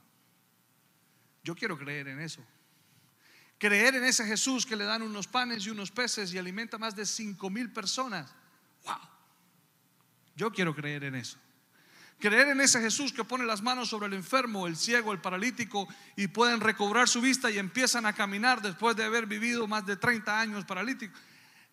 Yo 1.44 1.56
quiero 1.56 1.78
creer 1.78 2.08
en 2.08 2.20
eso. 2.20 2.44
Creer 3.58 3.96
en 3.96 4.04
ese 4.04 4.24
Jesús 4.26 4.66
que 4.66 4.76
le 4.76 4.86
dan 4.86 5.02
unos 5.02 5.28
panes 5.28 5.66
y 5.66 5.72
unos 5.72 5.90
peces 5.90 6.32
y 6.32 6.38
alimenta 6.38 6.78
más 6.78 6.96
de 6.96 7.06
cinco 7.06 7.50
mil 7.50 7.72
personas. 7.72 8.32
Wow. 8.86 9.00
Yo 10.36 10.52
quiero 10.52 10.76
creer 10.76 11.04
en 11.06 11.16
eso. 11.16 11.38
Creer 12.20 12.50
en 12.50 12.62
ese 12.62 12.80
Jesús 12.80 13.12
que 13.12 13.24
pone 13.24 13.46
las 13.46 13.62
manos 13.62 13.90
sobre 13.90 14.08
el 14.08 14.14
enfermo, 14.14 14.68
el 14.68 14.76
ciego, 14.76 15.12
el 15.12 15.22
paralítico 15.22 15.88
y 16.16 16.28
pueden 16.28 16.60
recobrar 16.60 17.08
su 17.08 17.22
vista 17.22 17.50
y 17.50 17.58
empiezan 17.58 18.06
a 18.06 18.14
caminar 18.14 18.62
después 18.62 18.96
de 18.96 19.04
haber 19.04 19.26
vivido 19.26 19.68
más 19.68 19.86
de 19.86 19.98
30 19.98 20.40
años 20.40 20.66
paralíticos. 20.66 21.20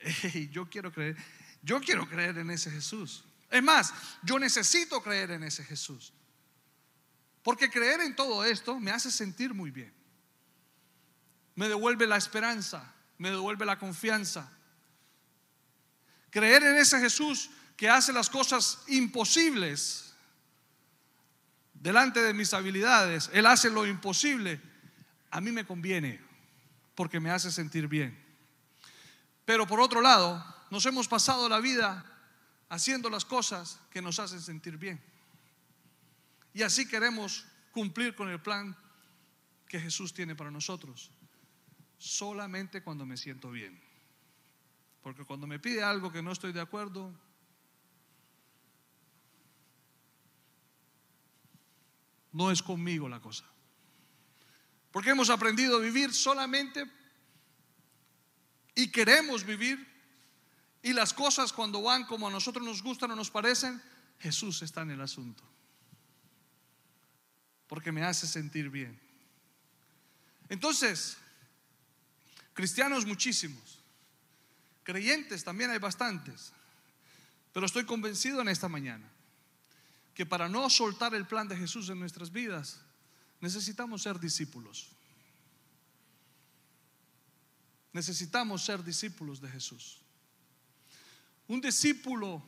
yo 0.53 0.69
quiero 0.69 0.91
creer, 0.91 1.17
yo 1.63 1.81
quiero 1.81 2.09
creer 2.09 2.39
en 2.39 2.51
ese 2.51 2.71
Jesús. 2.71 3.25
Es 3.51 3.63
más, 3.63 3.93
yo 4.23 4.39
necesito 4.39 5.03
creer 5.03 5.33
en 5.33 5.45
ese 5.45 5.65
Jesús. 5.65 6.13
Porque 7.43 7.71
creer 7.71 8.01
en 8.01 8.17
todo 8.17 8.43
esto 8.45 8.81
me 8.81 8.91
hace 8.91 9.11
sentir 9.11 9.53
muy 9.53 9.71
bien 9.71 9.93
me 11.57 11.69
devuelve 11.69 12.07
la 12.07 12.17
esperanza, 12.17 12.93
me 13.19 13.31
devuelve 13.31 13.65
la 13.65 13.79
confianza. 13.79 14.51
Creer 16.31 16.65
en 16.65 16.77
ese 16.77 16.99
Jesús 16.99 17.51
que 17.77 17.89
hace 17.89 18.13
las 18.13 18.29
cosas 18.29 18.83
imposibles 18.89 20.15
delante 21.75 22.23
de 22.23 22.35
mis 22.35 22.53
habilidades, 22.55 23.31
Él 23.33 23.47
hace 23.47 23.71
lo 23.71 23.87
imposible, 23.87 24.61
a 25.31 25.41
mí 25.41 25.53
me 25.53 25.65
conviene 25.65 26.21
porque 26.95 27.21
me 27.21 27.31
hace 27.31 27.53
sentir 27.53 27.89
bien. 27.89 28.19
Pero 29.45 29.67
por 29.67 29.81
otro 29.81 30.01
lado, 30.01 30.45
nos 30.71 30.87
hemos 30.87 31.07
pasado 31.07 31.49
la 31.49 31.61
vida 31.61 32.05
haciendo 32.69 33.11
las 33.11 33.25
cosas 33.25 33.79
que 33.91 34.03
nos 34.03 34.19
hacen 34.19 34.41
sentir 34.41 34.77
bien. 34.77 35.01
Y 36.53 36.63
así 36.63 36.89
queremos 36.89 37.45
cumplir 37.73 38.15
con 38.15 38.29
el 38.29 38.41
plan 38.41 38.77
que 39.69 39.79
Jesús 39.79 40.15
tiene 40.15 40.35
para 40.35 40.51
nosotros 40.51 41.11
solamente 41.99 42.83
cuando 42.83 43.07
me 43.07 43.17
siento 43.17 43.51
bien. 43.51 43.81
Porque 45.03 45.25
cuando 45.25 45.47
me 45.47 45.59
pide 45.59 45.83
algo 45.83 46.11
que 46.11 46.23
no 46.23 46.33
estoy 46.33 46.53
de 46.53 46.61
acuerdo, 46.61 47.13
no 52.33 52.51
es 52.51 52.63
conmigo 52.63 53.09
la 53.09 53.21
cosa. 53.21 53.45
Porque 54.91 55.11
hemos 55.11 55.31
aprendido 55.31 55.77
a 55.77 55.81
vivir 55.81 56.13
solamente 56.13 56.85
y 58.75 58.91
queremos 58.91 59.45
vivir 59.45 59.95
y 60.83 60.93
las 60.93 61.15
cosas 61.15 61.53
cuando 61.53 61.83
van 61.83 62.05
como 62.05 62.29
a 62.29 62.31
nosotros 62.31 62.65
nos 62.65 62.83
gustan 62.83 63.11
o 63.11 63.17
nos 63.17 63.31
parecen, 63.31 63.83
Jesús 64.19 64.63
está 64.63 64.83
en 64.83 64.91
el 64.91 65.01
asunto. 65.01 65.43
Porque 67.67 67.91
me 67.91 68.03
hace 68.03 68.27
sentir 68.27 68.69
bien. 68.69 69.01
Entonces, 70.49 71.17
Cristianos 72.55 73.05
muchísimos. 73.05 73.81
Creyentes 74.85 75.45
también 75.45 75.71
hay 75.71 75.79
bastantes. 75.79 76.53
Pero 77.53 77.67
estoy 77.67 77.85
convencido 77.85 78.41
en 78.41 78.49
esta 78.49 78.69
mañana 78.69 79.09
que 80.15 80.25
para 80.25 80.49
no 80.49 80.71
soltar 80.71 81.15
el 81.15 81.27
plan 81.27 81.49
de 81.49 81.57
Jesús 81.57 81.89
en 81.89 81.99
nuestras 81.99 82.31
vidas, 82.31 82.81
necesitamos 83.41 84.03
ser 84.03 84.19
discípulos. 84.21 84.89
Necesitamos 87.93 88.65
ser 88.65 88.83
discípulos 88.83 89.41
de 89.41 89.49
Jesús. 89.49 89.99
Un 91.47 91.61
discípulo 91.61 92.43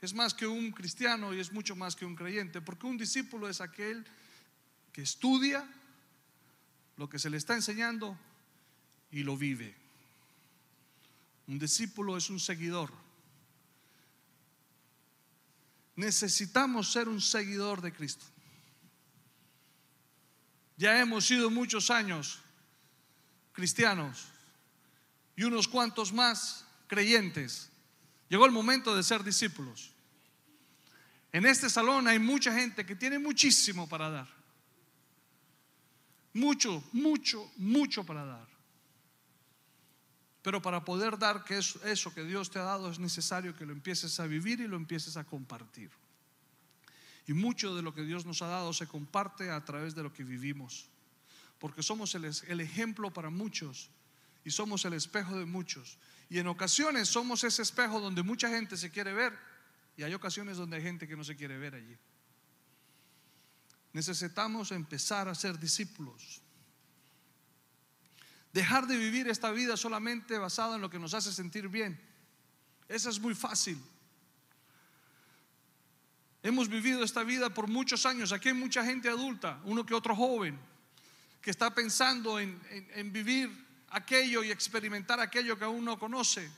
es 0.00 0.14
más 0.14 0.32
que 0.32 0.46
un 0.46 0.70
cristiano 0.70 1.34
y 1.34 1.40
es 1.40 1.52
mucho 1.52 1.74
más 1.74 1.96
que 1.96 2.04
un 2.04 2.14
creyente, 2.14 2.60
porque 2.60 2.86
un 2.86 2.96
discípulo 2.96 3.48
es 3.48 3.60
aquel 3.60 4.06
que 4.92 5.02
estudia 5.02 5.66
lo 6.96 7.08
que 7.08 7.18
se 7.18 7.30
le 7.30 7.36
está 7.36 7.54
enseñando 7.54 8.18
y 9.10 9.22
lo 9.22 9.36
vive. 9.36 9.74
Un 11.46 11.58
discípulo 11.58 12.16
es 12.16 12.28
un 12.30 12.38
seguidor. 12.38 12.92
Necesitamos 15.96 16.92
ser 16.92 17.08
un 17.08 17.20
seguidor 17.20 17.80
de 17.80 17.92
Cristo. 17.92 18.24
Ya 20.76 21.00
hemos 21.00 21.26
sido 21.26 21.50
muchos 21.50 21.90
años 21.90 22.38
cristianos 23.52 24.28
y 25.34 25.42
unos 25.42 25.66
cuantos 25.66 26.12
más 26.12 26.64
creyentes. 26.86 27.70
Llegó 28.28 28.46
el 28.46 28.52
momento 28.52 28.94
de 28.94 29.02
ser 29.02 29.24
discípulos. 29.24 29.90
En 31.32 31.46
este 31.46 31.68
salón 31.68 32.06
hay 32.06 32.18
mucha 32.18 32.52
gente 32.52 32.86
que 32.86 32.94
tiene 32.94 33.18
muchísimo 33.18 33.88
para 33.88 34.10
dar. 34.10 34.28
Mucho, 36.34 36.84
mucho, 36.92 37.50
mucho 37.56 38.04
para 38.04 38.24
dar. 38.24 38.57
Pero 40.48 40.62
para 40.62 40.82
poder 40.82 41.18
dar 41.18 41.44
que 41.44 41.58
eso, 41.58 41.78
eso 41.84 42.14
que 42.14 42.24
Dios 42.24 42.48
te 42.48 42.58
ha 42.58 42.62
dado 42.62 42.90
es 42.90 42.98
necesario 42.98 43.54
que 43.54 43.66
lo 43.66 43.72
empieces 43.74 44.18
a 44.18 44.26
vivir 44.26 44.60
y 44.60 44.66
lo 44.66 44.78
empieces 44.78 45.18
a 45.18 45.24
compartir. 45.24 45.90
Y 47.26 47.34
mucho 47.34 47.76
de 47.76 47.82
lo 47.82 47.92
que 47.92 48.02
Dios 48.02 48.24
nos 48.24 48.40
ha 48.40 48.46
dado 48.46 48.72
se 48.72 48.86
comparte 48.86 49.50
a 49.50 49.62
través 49.62 49.94
de 49.94 50.02
lo 50.02 50.10
que 50.10 50.24
vivimos. 50.24 50.88
Porque 51.58 51.82
somos 51.82 52.14
el, 52.14 52.24
el 52.24 52.62
ejemplo 52.62 53.12
para 53.12 53.28
muchos 53.28 53.90
y 54.42 54.50
somos 54.50 54.86
el 54.86 54.94
espejo 54.94 55.36
de 55.36 55.44
muchos. 55.44 55.98
Y 56.30 56.38
en 56.38 56.46
ocasiones 56.46 57.08
somos 57.08 57.44
ese 57.44 57.60
espejo 57.60 58.00
donde 58.00 58.22
mucha 58.22 58.48
gente 58.48 58.78
se 58.78 58.90
quiere 58.90 59.12
ver 59.12 59.38
y 59.98 60.02
hay 60.02 60.14
ocasiones 60.14 60.56
donde 60.56 60.78
hay 60.78 60.82
gente 60.82 61.06
que 61.06 61.14
no 61.14 61.24
se 61.24 61.36
quiere 61.36 61.58
ver 61.58 61.74
allí. 61.74 61.98
Necesitamos 63.92 64.72
empezar 64.72 65.28
a 65.28 65.34
ser 65.34 65.58
discípulos. 65.58 66.40
Dejar 68.58 68.88
de 68.88 68.96
vivir 68.96 69.28
esta 69.28 69.52
vida 69.52 69.76
solamente 69.76 70.36
basada 70.36 70.74
en 70.74 70.80
lo 70.80 70.90
que 70.90 70.98
nos 70.98 71.14
hace 71.14 71.32
sentir 71.32 71.68
bien. 71.68 71.96
Eso 72.88 73.08
es 73.08 73.20
muy 73.20 73.32
fácil. 73.32 73.80
Hemos 76.42 76.68
vivido 76.68 77.04
esta 77.04 77.22
vida 77.22 77.54
por 77.54 77.68
muchos 77.68 78.04
años. 78.04 78.32
Aquí 78.32 78.48
hay 78.48 78.56
mucha 78.56 78.84
gente 78.84 79.08
adulta, 79.08 79.60
uno 79.62 79.86
que 79.86 79.94
otro 79.94 80.16
joven, 80.16 80.58
que 81.40 81.52
está 81.52 81.72
pensando 81.72 82.40
en, 82.40 82.60
en 82.96 83.12
vivir 83.12 83.48
aquello 83.90 84.42
y 84.42 84.50
experimentar 84.50 85.20
aquello 85.20 85.56
que 85.56 85.64
aún 85.64 85.84
no 85.84 85.96
conoce. 85.96 86.50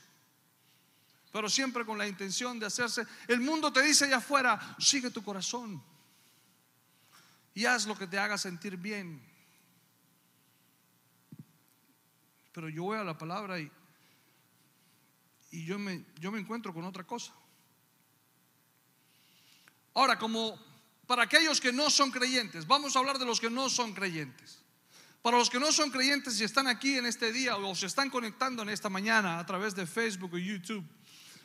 Pero 1.31 1.47
siempre 1.51 1.85
con 1.85 1.99
la 1.99 2.07
intención 2.07 2.57
de 2.57 2.65
hacerse. 2.65 3.05
El 3.27 3.41
mundo 3.41 3.71
te 3.71 3.83
dice 3.83 4.05
allá 4.05 4.17
afuera, 4.17 4.75
sigue 4.79 5.11
tu 5.11 5.23
corazón 5.23 5.79
y 7.53 7.63
haz 7.65 7.85
lo 7.85 7.95
que 7.95 8.07
te 8.07 8.17
haga 8.17 8.39
sentir 8.39 8.75
bien. 8.75 9.21
Pero 12.51 12.69
yo 12.69 12.83
voy 12.83 12.97
a 12.97 13.03
la 13.03 13.17
palabra 13.17 13.59
y, 13.59 13.71
y 15.51 15.65
yo, 15.65 15.79
me, 15.79 16.05
yo 16.19 16.31
me 16.31 16.39
encuentro 16.39 16.73
con 16.73 16.83
otra 16.83 17.03
cosa. 17.03 17.33
Ahora, 19.93 20.17
como 20.17 20.57
para 21.07 21.23
aquellos 21.23 21.59
que 21.59 21.73
no 21.73 21.89
son 21.89 22.11
creyentes, 22.11 22.65
vamos 22.65 22.95
a 22.95 22.99
hablar 22.99 23.17
de 23.19 23.25
los 23.25 23.39
que 23.39 23.49
no 23.49 23.69
son 23.69 23.93
creyentes. 23.93 24.59
Para 25.21 25.37
los 25.37 25.49
que 25.49 25.59
no 25.59 25.71
son 25.71 25.91
creyentes 25.91 26.39
y 26.39 26.43
están 26.43 26.67
aquí 26.67 26.97
en 26.97 27.05
este 27.05 27.31
día 27.31 27.55
o 27.57 27.75
se 27.75 27.85
están 27.85 28.09
conectando 28.09 28.63
en 28.63 28.69
esta 28.69 28.89
mañana 28.89 29.37
a 29.37 29.45
través 29.45 29.75
de 29.75 29.85
Facebook 29.85 30.33
o 30.33 30.37
YouTube, 30.37 30.83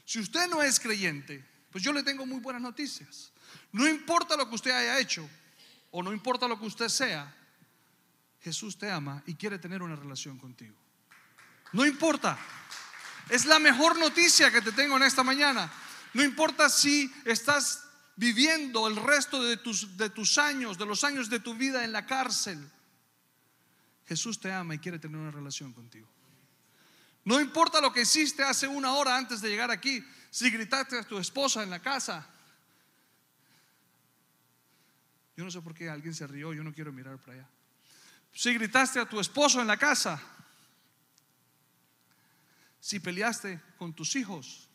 si 0.04 0.20
usted 0.20 0.48
no 0.48 0.62
es 0.62 0.80
creyente, 0.80 1.44
pues 1.70 1.84
yo 1.84 1.92
le 1.92 2.02
tengo 2.02 2.24
muy 2.24 2.40
buenas 2.40 2.62
noticias. 2.62 3.32
No 3.72 3.86
importa 3.86 4.36
lo 4.36 4.48
que 4.48 4.54
usted 4.54 4.70
haya 4.70 4.98
hecho 4.98 5.28
o 5.90 6.02
no 6.02 6.12
importa 6.12 6.48
lo 6.48 6.58
que 6.58 6.66
usted 6.66 6.88
sea, 6.88 7.34
Jesús 8.40 8.78
te 8.78 8.90
ama 8.90 9.22
y 9.26 9.34
quiere 9.34 9.58
tener 9.58 9.82
una 9.82 9.96
relación 9.96 10.38
contigo. 10.38 10.76
No 11.72 11.84
importa. 11.84 12.38
Es 13.28 13.44
la 13.44 13.58
mejor 13.58 13.98
noticia 13.98 14.50
que 14.50 14.62
te 14.62 14.72
tengo 14.72 14.96
en 14.96 15.02
esta 15.02 15.22
mañana. 15.22 15.70
No 16.14 16.22
importa 16.22 16.68
si 16.68 17.12
estás 17.24 17.82
viviendo 18.16 18.88
el 18.88 18.96
resto 18.96 19.42
de 19.42 19.56
tus, 19.56 19.96
de 19.96 20.10
tus 20.10 20.38
años, 20.38 20.78
de 20.78 20.86
los 20.86 21.04
años 21.04 21.28
de 21.28 21.40
tu 21.40 21.54
vida 21.54 21.84
en 21.84 21.92
la 21.92 22.06
cárcel. 22.06 22.70
Jesús 24.06 24.40
te 24.40 24.52
ama 24.52 24.74
y 24.74 24.78
quiere 24.78 24.98
tener 24.98 25.18
una 25.18 25.30
relación 25.30 25.72
contigo. 25.72 26.08
No 27.24 27.40
importa 27.40 27.80
lo 27.80 27.92
que 27.92 28.02
hiciste 28.02 28.44
hace 28.44 28.68
una 28.68 28.92
hora 28.92 29.16
antes 29.16 29.40
de 29.40 29.48
llegar 29.48 29.70
aquí, 29.70 30.04
si 30.30 30.48
gritaste 30.48 30.98
a 30.98 31.02
tu 31.02 31.18
esposa 31.18 31.62
en 31.62 31.70
la 31.70 31.82
casa. 31.82 32.24
Yo 35.36 35.44
no 35.44 35.50
sé 35.50 35.60
por 35.60 35.74
qué 35.74 35.90
alguien 35.90 36.14
se 36.14 36.26
rió, 36.26 36.54
yo 36.54 36.62
no 36.62 36.72
quiero 36.72 36.92
mirar 36.92 37.18
para 37.18 37.38
allá. 37.38 37.48
Si 38.32 38.54
gritaste 38.54 39.00
a 39.00 39.08
tu 39.08 39.18
esposo 39.18 39.60
en 39.60 39.66
la 39.66 39.76
casa, 39.76 40.22
si 42.80 43.00
peleaste 43.00 43.60
con 43.78 43.94
tus 43.94 44.16
hijos, 44.16 44.66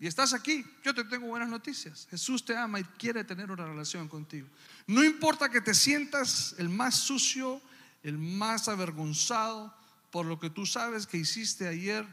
y 0.00 0.06
estás 0.06 0.32
aquí, 0.32 0.64
yo 0.84 0.94
te 0.94 1.04
tengo 1.04 1.26
buenas 1.26 1.48
noticias. 1.48 2.06
Jesús 2.08 2.44
te 2.44 2.56
ama 2.56 2.78
y 2.78 2.84
quiere 2.84 3.24
tener 3.24 3.50
una 3.50 3.66
relación 3.66 4.08
contigo. 4.08 4.46
No 4.86 5.02
importa 5.02 5.48
que 5.48 5.60
te 5.60 5.74
sientas 5.74 6.54
el 6.58 6.68
más 6.68 6.94
sucio, 6.94 7.60
el 8.04 8.16
más 8.16 8.68
avergonzado 8.68 9.74
por 10.12 10.24
lo 10.24 10.38
que 10.38 10.50
tú 10.50 10.66
sabes 10.66 11.06
que 11.06 11.16
hiciste 11.16 11.66
ayer 11.66 12.06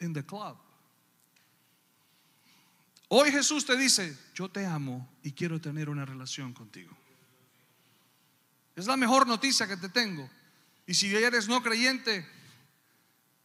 en 0.00 0.12
the 0.12 0.24
club. 0.24 0.56
Hoy 3.08 3.32
Jesús 3.32 3.64
te 3.64 3.76
dice, 3.76 4.16
yo 4.34 4.50
te 4.50 4.66
amo 4.66 5.08
y 5.22 5.32
quiero 5.32 5.60
tener 5.60 5.88
una 5.88 6.04
relación 6.04 6.52
contigo. 6.52 6.96
Es 8.76 8.86
la 8.86 8.98
mejor 8.98 9.26
noticia 9.26 9.66
que 9.66 9.78
te 9.78 9.88
tengo. 9.88 10.30
Y 10.86 10.94
si 10.94 11.12
eres 11.14 11.48
no 11.48 11.62
creyente, 11.62 12.26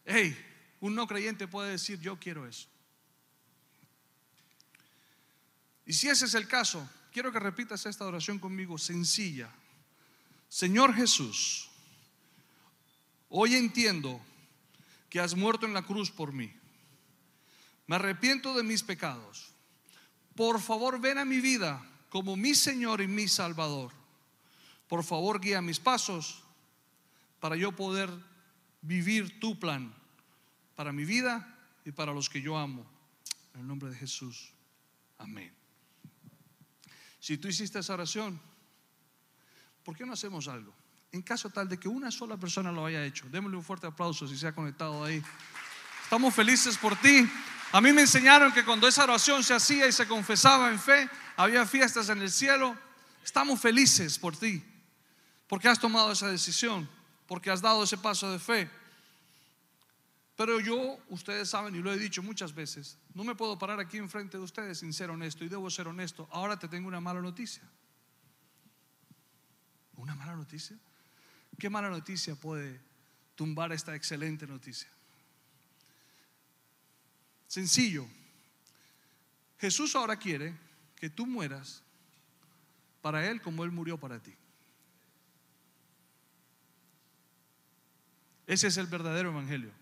hey, 0.06 0.36
un 0.80 0.94
no 0.94 1.06
creyente 1.06 1.48
puede 1.48 1.72
decir, 1.72 2.00
yo 2.00 2.18
quiero 2.18 2.46
eso. 2.46 2.68
Y 5.84 5.92
si 5.92 6.08
ese 6.08 6.24
es 6.24 6.34
el 6.34 6.48
caso, 6.48 6.88
quiero 7.12 7.32
que 7.32 7.38
repitas 7.38 7.84
esta 7.86 8.06
oración 8.06 8.38
conmigo, 8.38 8.78
sencilla. 8.78 9.50
Señor 10.48 10.94
Jesús, 10.94 11.68
hoy 13.28 13.54
entiendo 13.54 14.20
que 15.10 15.20
has 15.20 15.34
muerto 15.34 15.66
en 15.66 15.74
la 15.74 15.82
cruz 15.82 16.10
por 16.10 16.32
mí. 16.32 16.52
Me 17.86 17.96
arrepiento 17.96 18.54
de 18.54 18.62
mis 18.62 18.82
pecados. 18.82 19.52
Por 20.34 20.60
favor, 20.60 21.00
ven 21.00 21.18
a 21.18 21.24
mi 21.24 21.40
vida 21.40 21.84
como 22.10 22.36
mi 22.36 22.54
Señor 22.54 23.00
y 23.00 23.06
mi 23.06 23.28
Salvador. 23.28 23.92
Por 24.88 25.04
favor, 25.04 25.40
guía 25.40 25.62
mis 25.62 25.80
pasos 25.80 26.42
para 27.40 27.56
yo 27.56 27.72
poder 27.72 28.10
vivir 28.86 29.40
tu 29.40 29.58
plan 29.58 29.92
para 30.74 30.92
mi 30.92 31.04
vida 31.04 31.56
y 31.84 31.92
para 31.92 32.12
los 32.12 32.28
que 32.28 32.40
yo 32.40 32.56
amo. 32.56 32.86
En 33.54 33.60
el 33.60 33.66
nombre 33.66 33.90
de 33.90 33.96
Jesús. 33.96 34.52
Amén. 35.18 35.52
Si 37.18 37.38
tú 37.38 37.48
hiciste 37.48 37.78
esa 37.78 37.94
oración, 37.94 38.40
¿por 39.82 39.96
qué 39.96 40.06
no 40.06 40.12
hacemos 40.12 40.46
algo? 40.46 40.72
En 41.10 41.22
caso 41.22 41.50
tal 41.50 41.68
de 41.68 41.78
que 41.78 41.88
una 41.88 42.10
sola 42.10 42.36
persona 42.36 42.70
lo 42.70 42.84
haya 42.84 43.04
hecho, 43.04 43.26
démosle 43.30 43.56
un 43.56 43.64
fuerte 43.64 43.86
aplauso 43.86 44.28
si 44.28 44.36
se 44.36 44.46
ha 44.46 44.54
conectado 44.54 45.02
ahí. 45.04 45.22
Estamos 46.02 46.34
felices 46.34 46.76
por 46.76 46.94
ti. 47.00 47.28
A 47.72 47.80
mí 47.80 47.92
me 47.92 48.02
enseñaron 48.02 48.52
que 48.52 48.64
cuando 48.64 48.86
esa 48.86 49.04
oración 49.04 49.42
se 49.42 49.54
hacía 49.54 49.88
y 49.88 49.92
se 49.92 50.06
confesaba 50.06 50.70
en 50.70 50.78
fe, 50.78 51.08
había 51.36 51.66
fiestas 51.66 52.08
en 52.10 52.20
el 52.20 52.30
cielo. 52.30 52.76
Estamos 53.24 53.60
felices 53.60 54.18
por 54.18 54.36
ti, 54.36 54.62
porque 55.48 55.68
has 55.68 55.80
tomado 55.80 56.12
esa 56.12 56.28
decisión, 56.28 56.88
porque 57.26 57.50
has 57.50 57.60
dado 57.60 57.82
ese 57.82 57.98
paso 57.98 58.30
de 58.30 58.38
fe. 58.38 58.70
Pero 60.36 60.60
yo, 60.60 60.98
ustedes 61.08 61.48
saben, 61.48 61.74
y 61.74 61.78
lo 61.78 61.92
he 61.92 61.98
dicho 61.98 62.22
muchas 62.22 62.54
veces, 62.54 62.98
no 63.14 63.24
me 63.24 63.34
puedo 63.34 63.58
parar 63.58 63.80
aquí 63.80 63.96
enfrente 63.96 64.36
de 64.36 64.44
ustedes 64.44 64.78
sin 64.78 64.92
ser 64.92 65.10
honesto, 65.10 65.44
y 65.44 65.48
debo 65.48 65.70
ser 65.70 65.88
honesto. 65.88 66.28
Ahora 66.30 66.58
te 66.58 66.68
tengo 66.68 66.88
una 66.88 67.00
mala 67.00 67.22
noticia. 67.22 67.62
¿Una 69.96 70.14
mala 70.14 70.36
noticia? 70.36 70.76
¿Qué 71.58 71.70
mala 71.70 71.88
noticia 71.88 72.34
puede 72.34 72.78
tumbar 73.34 73.72
esta 73.72 73.94
excelente 73.94 74.46
noticia? 74.46 74.88
Sencillo. 77.46 78.06
Jesús 79.58 79.96
ahora 79.96 80.16
quiere 80.16 80.54
que 80.96 81.08
tú 81.08 81.26
mueras 81.26 81.82
para 83.00 83.26
Él 83.26 83.40
como 83.40 83.64
Él 83.64 83.70
murió 83.70 83.98
para 83.98 84.18
ti. 84.18 84.34
Ese 88.46 88.68
es 88.68 88.76
el 88.76 88.86
verdadero 88.86 89.30
evangelio. 89.30 89.72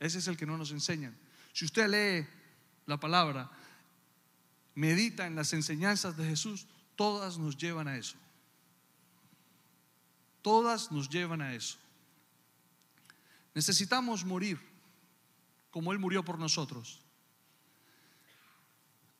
Ese 0.00 0.18
es 0.18 0.26
el 0.26 0.36
que 0.36 0.46
no 0.46 0.56
nos 0.56 0.72
enseñan. 0.72 1.16
Si 1.52 1.64
usted 1.64 1.88
lee 1.88 2.26
la 2.86 2.98
palabra, 2.98 3.50
medita 4.74 5.26
en 5.26 5.36
las 5.36 5.52
enseñanzas 5.52 6.16
de 6.16 6.26
Jesús, 6.26 6.66
todas 6.96 7.38
nos 7.38 7.56
llevan 7.56 7.86
a 7.86 7.96
eso. 7.96 8.16
Todas 10.42 10.90
nos 10.90 11.08
llevan 11.08 11.42
a 11.42 11.54
eso. 11.54 11.76
Necesitamos 13.54 14.24
morir 14.24 14.58
como 15.70 15.92
Él 15.92 15.98
murió 15.98 16.24
por 16.24 16.38
nosotros. 16.38 17.02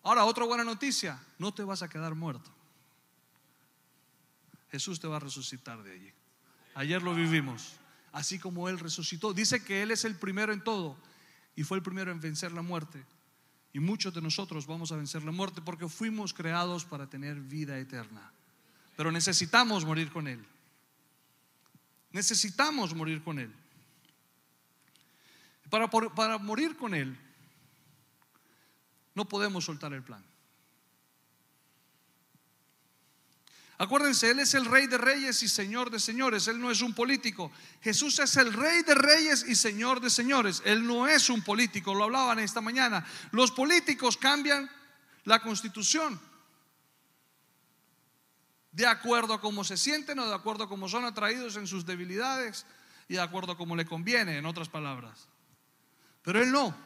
Ahora, 0.02 0.24
otra 0.24 0.46
buena 0.46 0.64
noticia, 0.64 1.22
no 1.38 1.52
te 1.52 1.62
vas 1.62 1.82
a 1.82 1.88
quedar 1.88 2.14
muerto. 2.14 2.50
Jesús 4.70 4.98
te 4.98 5.06
va 5.06 5.16
a 5.16 5.20
resucitar 5.20 5.82
de 5.82 5.92
allí. 5.92 6.12
Ayer 6.74 7.02
lo 7.02 7.14
vivimos 7.14 7.79
así 8.12 8.38
como 8.38 8.68
Él 8.68 8.78
resucitó. 8.78 9.32
Dice 9.32 9.62
que 9.64 9.82
Él 9.82 9.90
es 9.90 10.04
el 10.04 10.16
primero 10.16 10.52
en 10.52 10.62
todo 10.62 10.96
y 11.56 11.64
fue 11.64 11.76
el 11.76 11.82
primero 11.82 12.10
en 12.10 12.20
vencer 12.20 12.52
la 12.52 12.62
muerte. 12.62 13.04
Y 13.72 13.80
muchos 13.80 14.12
de 14.12 14.20
nosotros 14.20 14.66
vamos 14.66 14.90
a 14.92 14.96
vencer 14.96 15.22
la 15.22 15.30
muerte 15.30 15.60
porque 15.60 15.88
fuimos 15.88 16.34
creados 16.34 16.84
para 16.84 17.08
tener 17.08 17.40
vida 17.40 17.78
eterna. 17.78 18.32
Pero 18.96 19.12
necesitamos 19.12 19.84
morir 19.84 20.10
con 20.10 20.26
Él. 20.26 20.44
Necesitamos 22.12 22.94
morir 22.94 23.22
con 23.22 23.38
Él. 23.38 23.52
Para, 25.70 25.88
para 25.88 26.38
morir 26.38 26.76
con 26.76 26.94
Él, 26.94 27.16
no 29.14 29.24
podemos 29.24 29.64
soltar 29.64 29.92
el 29.92 30.02
plan. 30.02 30.24
Acuérdense, 33.80 34.30
Él 34.30 34.40
es 34.40 34.52
el 34.52 34.66
rey 34.66 34.86
de 34.88 34.98
reyes 34.98 35.42
y 35.42 35.48
señor 35.48 35.90
de 35.90 35.98
señores. 35.98 36.46
Él 36.48 36.60
no 36.60 36.70
es 36.70 36.82
un 36.82 36.92
político. 36.92 37.50
Jesús 37.80 38.18
es 38.18 38.36
el 38.36 38.52
rey 38.52 38.82
de 38.82 38.94
reyes 38.94 39.42
y 39.48 39.54
señor 39.54 40.02
de 40.02 40.10
señores. 40.10 40.60
Él 40.66 40.86
no 40.86 41.08
es 41.08 41.30
un 41.30 41.40
político. 41.40 41.94
Lo 41.94 42.04
hablaban 42.04 42.38
esta 42.40 42.60
mañana. 42.60 43.06
Los 43.30 43.50
políticos 43.52 44.18
cambian 44.18 44.70
la 45.24 45.40
constitución 45.40 46.20
de 48.70 48.86
acuerdo 48.86 49.32
a 49.32 49.40
cómo 49.40 49.64
se 49.64 49.78
sienten 49.78 50.18
o 50.18 50.26
de 50.26 50.34
acuerdo 50.34 50.64
a 50.64 50.68
cómo 50.68 50.86
son 50.86 51.06
atraídos 51.06 51.56
en 51.56 51.66
sus 51.66 51.86
debilidades 51.86 52.66
y 53.08 53.14
de 53.14 53.22
acuerdo 53.22 53.52
a 53.52 53.56
cómo 53.56 53.76
le 53.76 53.86
conviene, 53.86 54.36
en 54.36 54.44
otras 54.44 54.68
palabras. 54.68 55.26
Pero 56.20 56.42
Él 56.42 56.52
no. 56.52 56.76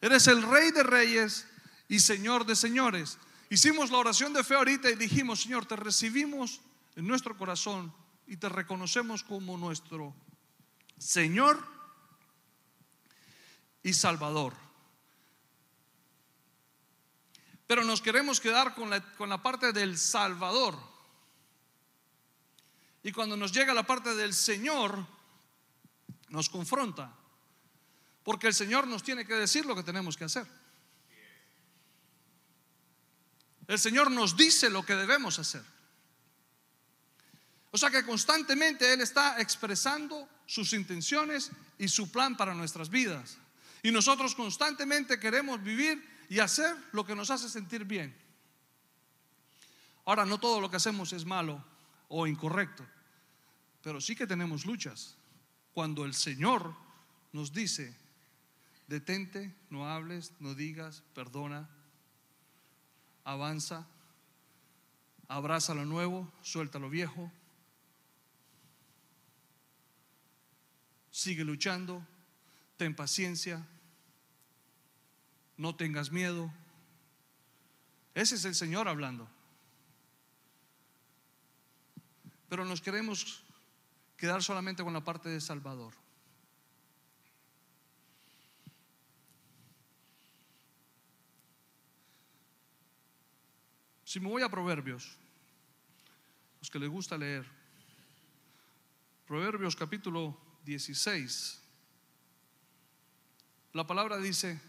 Él 0.00 0.12
es 0.12 0.28
el 0.28 0.40
rey 0.42 0.70
de 0.70 0.84
reyes 0.84 1.48
y 1.88 1.98
señor 1.98 2.46
de 2.46 2.54
señores. 2.54 3.18
Hicimos 3.52 3.90
la 3.90 3.98
oración 3.98 4.32
de 4.32 4.42
fe 4.42 4.54
ahorita 4.54 4.88
y 4.88 4.94
dijimos, 4.94 5.42
Señor, 5.42 5.66
te 5.66 5.76
recibimos 5.76 6.62
en 6.96 7.06
nuestro 7.06 7.36
corazón 7.36 7.92
y 8.26 8.38
te 8.38 8.48
reconocemos 8.48 9.22
como 9.22 9.58
nuestro 9.58 10.14
Señor 10.96 11.62
y 13.82 13.92
Salvador. 13.92 14.54
Pero 17.66 17.84
nos 17.84 18.00
queremos 18.00 18.40
quedar 18.40 18.74
con 18.74 18.88
la, 18.88 19.02
con 19.16 19.28
la 19.28 19.42
parte 19.42 19.74
del 19.74 19.98
Salvador. 19.98 20.74
Y 23.02 23.12
cuando 23.12 23.36
nos 23.36 23.52
llega 23.52 23.74
la 23.74 23.86
parte 23.86 24.14
del 24.14 24.32
Señor, 24.32 25.06
nos 26.30 26.48
confronta. 26.48 27.14
Porque 28.22 28.46
el 28.46 28.54
Señor 28.54 28.86
nos 28.86 29.02
tiene 29.02 29.26
que 29.26 29.34
decir 29.34 29.66
lo 29.66 29.76
que 29.76 29.82
tenemos 29.82 30.16
que 30.16 30.24
hacer. 30.24 30.61
El 33.72 33.78
Señor 33.78 34.10
nos 34.10 34.36
dice 34.36 34.68
lo 34.68 34.84
que 34.84 34.94
debemos 34.94 35.38
hacer. 35.38 35.64
O 37.70 37.78
sea 37.78 37.88
que 37.88 38.04
constantemente 38.04 38.92
Él 38.92 39.00
está 39.00 39.40
expresando 39.40 40.28
sus 40.44 40.74
intenciones 40.74 41.50
y 41.78 41.88
su 41.88 42.12
plan 42.12 42.36
para 42.36 42.52
nuestras 42.52 42.90
vidas. 42.90 43.38
Y 43.82 43.90
nosotros 43.90 44.34
constantemente 44.34 45.18
queremos 45.18 45.62
vivir 45.62 46.06
y 46.28 46.38
hacer 46.40 46.76
lo 46.92 47.06
que 47.06 47.14
nos 47.14 47.30
hace 47.30 47.48
sentir 47.48 47.86
bien. 47.86 48.14
Ahora, 50.04 50.26
no 50.26 50.38
todo 50.38 50.60
lo 50.60 50.70
que 50.70 50.76
hacemos 50.76 51.14
es 51.14 51.24
malo 51.24 51.64
o 52.08 52.26
incorrecto, 52.26 52.84
pero 53.82 54.02
sí 54.02 54.14
que 54.14 54.26
tenemos 54.26 54.66
luchas. 54.66 55.16
Cuando 55.72 56.04
el 56.04 56.12
Señor 56.12 56.74
nos 57.32 57.54
dice, 57.54 57.96
detente, 58.86 59.54
no 59.70 59.88
hables, 59.88 60.32
no 60.40 60.54
digas, 60.54 61.02
perdona, 61.14 61.70
avanza, 63.24 63.86
abraza 65.28 65.74
lo 65.74 65.84
nuevo, 65.84 66.30
suelta 66.42 66.78
lo 66.78 66.90
viejo, 66.90 67.30
sigue 71.10 71.44
luchando, 71.44 72.04
ten 72.76 72.94
paciencia, 72.94 73.64
no 75.56 75.76
tengas 75.76 76.10
miedo. 76.10 76.52
Ese 78.14 78.34
es 78.34 78.44
el 78.44 78.54
Señor 78.54 78.88
hablando. 78.88 79.28
Pero 82.48 82.64
nos 82.64 82.80
queremos 82.80 83.42
quedar 84.16 84.42
solamente 84.42 84.82
con 84.82 84.92
la 84.92 85.04
parte 85.04 85.28
de 85.28 85.40
Salvador. 85.40 86.01
Si 94.12 94.20
me 94.20 94.28
voy 94.28 94.42
a 94.42 94.50
Proverbios, 94.50 95.16
los 96.60 96.68
que 96.68 96.78
les 96.78 96.90
gusta 96.90 97.16
leer, 97.16 97.46
Proverbios 99.26 99.74
capítulo 99.74 100.38
16, 100.66 101.62
la 103.72 103.86
palabra 103.86 104.18
dice, 104.18 104.60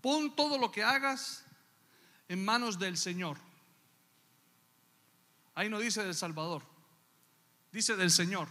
pon 0.00 0.34
todo 0.34 0.56
lo 0.56 0.72
que 0.72 0.82
hagas 0.82 1.44
en 2.26 2.42
manos 2.42 2.78
del 2.78 2.96
Señor. 2.96 3.36
Ahí 5.54 5.68
no 5.68 5.78
dice 5.78 6.02
del 6.02 6.14
Salvador, 6.14 6.62
dice 7.70 7.96
del 7.96 8.10
Señor. 8.10 8.48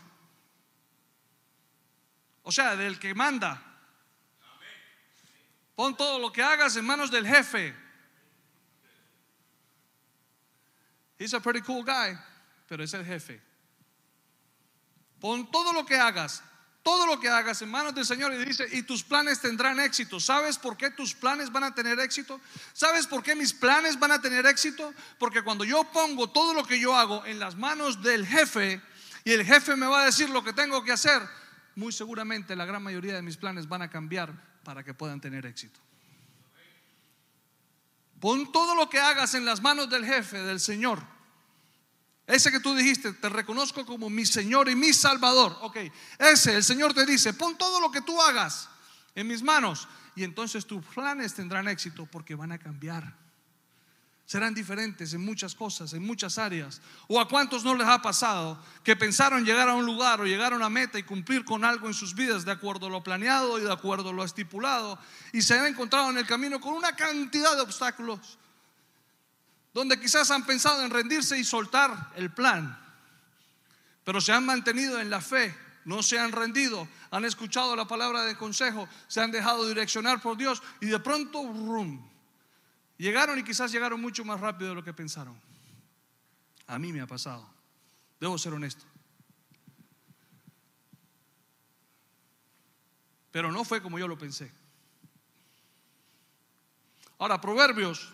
O 2.43 2.51
sea, 2.51 2.75
del 2.75 2.99
que 2.99 3.15
manda. 3.15 3.81
Pon 5.73 5.97
todo 5.97 6.19
lo 6.19 6.31
que 6.31 6.43
hagas 6.43 6.75
en 6.75 6.85
manos 6.85 7.09
del 7.09 7.25
jefe. 7.25 7.90
He's 11.21 11.35
a 11.35 11.39
pretty 11.39 11.61
cool 11.61 11.83
guy, 11.83 12.17
pero 12.67 12.83
es 12.83 12.95
el 12.95 13.05
jefe. 13.05 13.39
Pon 15.19 15.51
todo 15.51 15.71
lo 15.71 15.85
que 15.85 15.95
hagas, 15.95 16.41
todo 16.81 17.05
lo 17.05 17.19
que 17.19 17.29
hagas 17.29 17.61
en 17.61 17.69
manos 17.69 17.93
del 17.93 18.07
Señor 18.07 18.33
y 18.33 18.43
dice, 18.43 18.67
y 18.71 18.81
tus 18.81 19.03
planes 19.03 19.39
tendrán 19.39 19.79
éxito. 19.79 20.19
¿Sabes 20.19 20.57
por 20.57 20.75
qué 20.75 20.89
tus 20.89 21.13
planes 21.13 21.51
van 21.51 21.63
a 21.63 21.75
tener 21.75 21.99
éxito? 21.99 22.41
¿Sabes 22.73 23.05
por 23.05 23.21
qué 23.21 23.35
mis 23.35 23.53
planes 23.53 23.99
van 23.99 24.13
a 24.13 24.19
tener 24.19 24.47
éxito? 24.47 24.95
Porque 25.19 25.43
cuando 25.43 25.63
yo 25.63 25.83
pongo 25.83 26.27
todo 26.31 26.55
lo 26.55 26.65
que 26.65 26.79
yo 26.79 26.95
hago 26.95 27.23
en 27.27 27.37
las 27.37 27.55
manos 27.55 28.01
del 28.01 28.25
jefe 28.25 28.81
y 29.23 29.33
el 29.33 29.45
jefe 29.45 29.75
me 29.75 29.85
va 29.85 30.01
a 30.01 30.05
decir 30.05 30.27
lo 30.31 30.43
que 30.43 30.53
tengo 30.53 30.83
que 30.83 30.91
hacer, 30.91 31.21
muy 31.75 31.91
seguramente 31.91 32.55
la 32.55 32.65
gran 32.65 32.81
mayoría 32.81 33.13
de 33.13 33.21
mis 33.21 33.37
planes 33.37 33.67
van 33.67 33.83
a 33.83 33.91
cambiar 33.91 34.33
para 34.63 34.83
que 34.83 34.95
puedan 34.95 35.21
tener 35.21 35.45
éxito. 35.45 35.79
Pon 38.19 38.51
todo 38.51 38.75
lo 38.75 38.87
que 38.87 38.99
hagas 38.99 39.35
en 39.35 39.45
las 39.45 39.61
manos 39.61 39.87
del 39.87 40.03
jefe, 40.03 40.39
del 40.41 40.59
Señor. 40.59 41.10
Ese 42.31 42.49
que 42.49 42.61
tú 42.61 42.73
dijiste, 42.73 43.11
te 43.11 43.27
reconozco 43.27 43.85
como 43.85 44.09
mi 44.09 44.25
Señor 44.25 44.69
y 44.69 44.75
mi 44.75 44.93
Salvador. 44.93 45.57
Ok, 45.63 45.77
ese, 46.17 46.55
el 46.55 46.63
Señor 46.63 46.93
te 46.93 47.05
dice, 47.05 47.33
pon 47.33 47.57
todo 47.57 47.81
lo 47.81 47.91
que 47.91 47.99
tú 47.99 48.21
hagas 48.21 48.69
en 49.15 49.27
mis 49.27 49.43
manos. 49.43 49.85
Y 50.15 50.23
entonces 50.23 50.65
tus 50.65 50.81
planes 50.85 51.33
tendrán 51.33 51.67
éxito 51.67 52.05
porque 52.05 52.33
van 52.33 52.53
a 52.53 52.57
cambiar. 52.57 53.17
Serán 54.25 54.53
diferentes 54.53 55.13
en 55.13 55.25
muchas 55.25 55.53
cosas, 55.53 55.91
en 55.91 56.05
muchas 56.05 56.37
áreas. 56.37 56.81
¿O 57.09 57.19
a 57.19 57.27
cuántos 57.27 57.65
no 57.65 57.75
les 57.75 57.85
ha 57.85 58.01
pasado 58.01 58.57
que 58.81 58.95
pensaron 58.95 59.43
llegar 59.43 59.67
a 59.67 59.73
un 59.73 59.85
lugar 59.85 60.21
o 60.21 60.25
llegar 60.25 60.53
a 60.53 60.55
una 60.55 60.69
meta 60.69 60.97
y 60.97 61.03
cumplir 61.03 61.43
con 61.43 61.65
algo 61.65 61.87
en 61.87 61.93
sus 61.93 62.15
vidas 62.15 62.45
de 62.45 62.53
acuerdo 62.53 62.87
a 62.87 62.89
lo 62.89 63.03
planeado 63.03 63.59
y 63.59 63.63
de 63.63 63.73
acuerdo 63.73 64.11
a 64.11 64.13
lo 64.13 64.23
estipulado 64.23 64.97
y 65.33 65.41
se 65.41 65.59
han 65.59 65.65
encontrado 65.65 66.09
en 66.09 66.17
el 66.17 66.25
camino 66.25 66.61
con 66.61 66.75
una 66.75 66.95
cantidad 66.95 67.57
de 67.57 67.61
obstáculos? 67.61 68.37
Donde 69.73 69.99
quizás 69.99 70.31
han 70.31 70.45
pensado 70.45 70.83
en 70.83 70.91
rendirse 70.91 71.37
y 71.37 71.43
soltar 71.43 72.11
el 72.15 72.31
plan, 72.31 72.77
pero 74.03 74.19
se 74.19 74.33
han 74.33 74.45
mantenido 74.45 74.99
en 74.99 75.09
la 75.09 75.21
fe, 75.21 75.55
no 75.85 76.03
se 76.03 76.19
han 76.19 76.31
rendido, 76.31 76.87
han 77.11 77.25
escuchado 77.25 77.75
la 77.75 77.87
palabra 77.87 78.23
de 78.23 78.35
consejo, 78.35 78.87
se 79.07 79.21
han 79.21 79.31
dejado 79.31 79.67
direccionar 79.67 80.21
por 80.21 80.37
Dios 80.37 80.61
y 80.81 80.87
de 80.87 80.99
pronto, 80.99 81.41
rum, 81.43 82.01
llegaron 82.97 83.39
y 83.39 83.43
quizás 83.43 83.71
llegaron 83.71 84.01
mucho 84.01 84.25
más 84.25 84.39
rápido 84.39 84.69
de 84.69 84.75
lo 84.75 84.83
que 84.83 84.93
pensaron. 84.93 85.39
A 86.67 86.77
mí 86.77 86.91
me 86.91 87.01
ha 87.01 87.07
pasado, 87.07 87.47
debo 88.19 88.37
ser 88.37 88.53
honesto. 88.53 88.85
Pero 93.31 93.51
no 93.51 93.63
fue 93.63 93.81
como 93.81 93.97
yo 93.97 94.07
lo 94.07 94.17
pensé. 94.17 94.51
Ahora, 97.17 97.39
Proverbios 97.39 98.11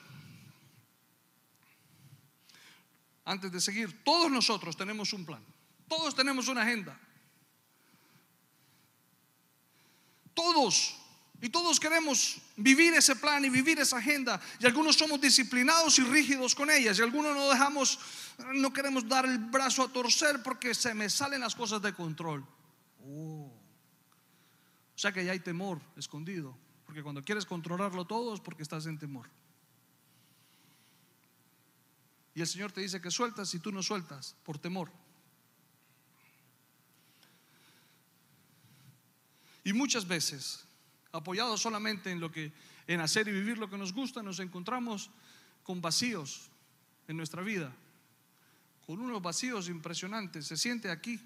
antes 3.27 3.51
de 3.51 3.59
seguir, 3.59 4.03
todos 4.03 4.31
nosotros 4.31 4.75
tenemos 4.77 5.11
un 5.11 5.25
plan, 5.25 5.43
todos 5.87 6.15
tenemos 6.15 6.47
una 6.47 6.61
agenda. 6.61 6.97
Todos. 10.33 10.95
Y 11.41 11.49
todos 11.49 11.79
queremos 11.79 12.37
vivir 12.55 12.93
ese 12.93 13.15
plan 13.15 13.43
y 13.43 13.49
vivir 13.49 13.79
esa 13.79 13.97
agenda. 13.97 14.39
Y 14.59 14.65
algunos 14.65 14.95
somos 14.95 15.19
disciplinados 15.19 15.99
y 15.99 16.03
rígidos 16.03 16.55
con 16.55 16.71
ellas. 16.71 16.97
Y 16.97 17.01
algunos 17.01 17.35
no 17.35 17.49
dejamos, 17.49 17.99
no 18.55 18.71
queremos 18.71 19.07
dar 19.07 19.25
el 19.25 19.37
brazo 19.37 19.83
a 19.83 19.89
torcer 19.89 20.41
porque 20.41 20.73
se 20.73 20.93
me 20.93 21.09
salen 21.09 21.41
las 21.41 21.53
cosas 21.53 21.81
de 21.81 21.93
control. 21.93 22.45
Oh. 23.03 23.51
O 24.95 24.99
sea 24.99 25.11
que 25.11 25.25
ya 25.25 25.33
hay 25.33 25.39
temor 25.39 25.79
escondido. 25.95 26.57
Porque 26.85 27.03
cuando 27.03 27.23
quieres 27.23 27.45
controlarlo 27.45 28.05
todo 28.05 28.33
es 28.33 28.39
porque 28.39 28.63
estás 28.63 28.85
en 28.85 28.97
temor. 28.97 29.29
Y 32.37 32.41
el 32.41 32.47
Señor 32.47 32.71
te 32.71 32.81
dice 32.81 33.01
que 33.01 33.09
sueltas 33.09 33.51
y 33.55 33.59
tú 33.59 33.71
no 33.71 33.81
sueltas 33.81 34.35
por 34.43 34.59
temor. 34.59 34.91
Y 39.63 39.73
muchas 39.73 40.07
veces, 40.07 40.63
apoyados 41.11 41.59
solamente 41.59 42.11
en 42.11 42.19
lo 42.19 42.31
que 42.31 42.53
en 42.85 43.01
hacer 43.01 43.27
y 43.27 43.31
vivir 43.31 43.57
lo 43.57 43.71
que 43.71 43.77
nos 43.79 43.91
gusta, 43.91 44.21
nos 44.21 44.37
encontramos 44.39 45.09
con 45.63 45.81
vacíos 45.81 46.51
en 47.07 47.17
nuestra 47.17 47.41
vida, 47.41 47.75
con 48.85 48.99
unos 48.99 49.19
vacíos 49.19 49.67
impresionantes. 49.67 50.45
Se 50.45 50.57
siente 50.57 50.91
aquí 50.91 51.19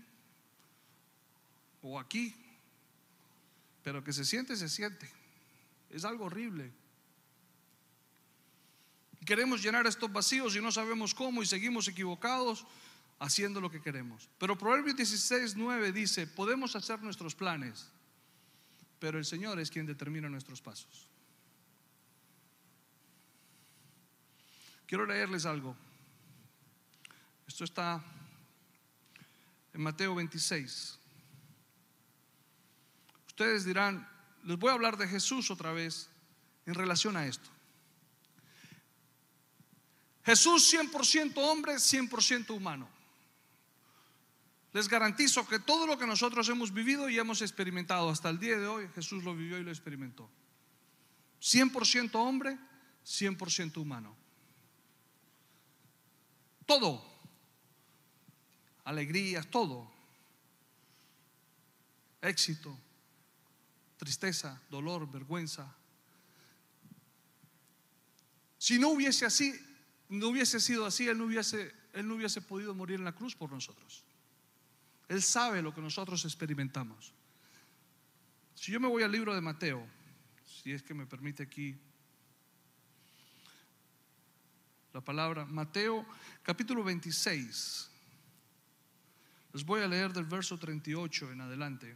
o 1.81 1.99
aquí, 1.99 2.33
pero 3.83 4.01
que 4.01 4.13
se 4.13 4.23
siente, 4.23 4.55
se 4.55 4.69
siente. 4.69 5.11
Es 5.89 6.05
algo 6.05 6.27
horrible 6.27 6.71
queremos 9.25 9.61
llenar 9.61 9.85
estos 9.87 10.11
vacíos 10.11 10.55
y 10.55 10.61
no 10.61 10.71
sabemos 10.71 11.13
cómo 11.13 11.43
y 11.43 11.45
seguimos 11.45 11.87
equivocados 11.87 12.65
haciendo 13.19 13.61
lo 13.61 13.69
que 13.69 13.81
queremos. 13.81 14.27
Pero 14.39 14.57
Proverbios 14.57 14.95
16, 14.95 15.55
9 15.55 15.91
dice, 15.91 16.25
podemos 16.25 16.75
hacer 16.75 17.01
nuestros 17.03 17.35
planes, 17.35 17.91
pero 18.99 19.19
el 19.19 19.25
Señor 19.25 19.59
es 19.59 19.69
quien 19.69 19.85
determina 19.85 20.27
nuestros 20.27 20.61
pasos. 20.61 21.07
Quiero 24.87 25.05
leerles 25.05 25.45
algo. 25.45 25.75
Esto 27.47 27.63
está 27.63 28.03
en 29.73 29.81
Mateo 29.81 30.15
26. 30.15 30.99
Ustedes 33.27 33.65
dirán, 33.65 34.07
les 34.43 34.57
voy 34.57 34.69
a 34.69 34.73
hablar 34.73 34.97
de 34.97 35.07
Jesús 35.07 35.51
otra 35.51 35.71
vez 35.71 36.09
en 36.65 36.73
relación 36.73 37.15
a 37.15 37.25
esto. 37.25 37.49
Jesús 40.23 40.73
100% 40.73 41.37
hombre, 41.37 41.75
100% 41.75 42.55
humano. 42.55 42.87
Les 44.73 44.87
garantizo 44.87 45.45
que 45.47 45.59
todo 45.59 45.85
lo 45.85 45.97
que 45.97 46.07
nosotros 46.07 46.47
hemos 46.47 46.71
vivido 46.73 47.09
y 47.09 47.19
hemos 47.19 47.41
experimentado 47.41 48.09
hasta 48.09 48.29
el 48.29 48.39
día 48.39 48.57
de 48.57 48.67
hoy, 48.67 48.87
Jesús 48.95 49.23
lo 49.23 49.35
vivió 49.35 49.57
y 49.57 49.63
lo 49.63 49.71
experimentó. 49.71 50.29
100% 51.41 52.15
hombre, 52.15 52.57
100% 53.05 53.77
humano. 53.77 54.15
Todo. 56.65 57.03
Alegrías, 58.85 59.47
todo. 59.47 59.91
Éxito, 62.21 62.77
tristeza, 63.97 64.61
dolor, 64.69 65.11
vergüenza. 65.11 65.75
Si 68.57 68.77
no 68.77 68.89
hubiese 68.89 69.25
así, 69.25 69.53
no 70.11 70.27
hubiese 70.27 70.59
sido 70.59 70.85
así, 70.85 71.07
Él 71.07 71.17
no 71.17 71.25
hubiese 71.25 71.73
Él 71.93 72.07
no 72.07 72.15
hubiese 72.15 72.41
podido 72.41 72.75
morir 72.75 72.99
en 72.99 73.05
la 73.05 73.13
cruz 73.13 73.35
por 73.35 73.51
nosotros. 73.51 74.03
Él 75.07 75.21
sabe 75.21 75.61
lo 75.61 75.73
que 75.73 75.81
nosotros 75.81 76.23
experimentamos. 76.25 77.13
Si 78.55 78.71
yo 78.71 78.79
me 78.79 78.87
voy 78.87 79.03
al 79.03 79.11
libro 79.11 79.33
de 79.33 79.41
Mateo, 79.41 79.85
si 80.45 80.71
es 80.71 80.83
que 80.83 80.93
me 80.93 81.05
permite 81.05 81.43
aquí 81.43 81.77
la 84.93 85.01
palabra, 85.01 85.45
Mateo 85.45 86.05
capítulo 86.43 86.83
26. 86.83 87.89
Les 89.53 89.65
voy 89.65 89.81
a 89.81 89.87
leer 89.87 90.13
del 90.13 90.25
verso 90.25 90.57
38 90.57 91.31
en 91.31 91.41
adelante. 91.41 91.95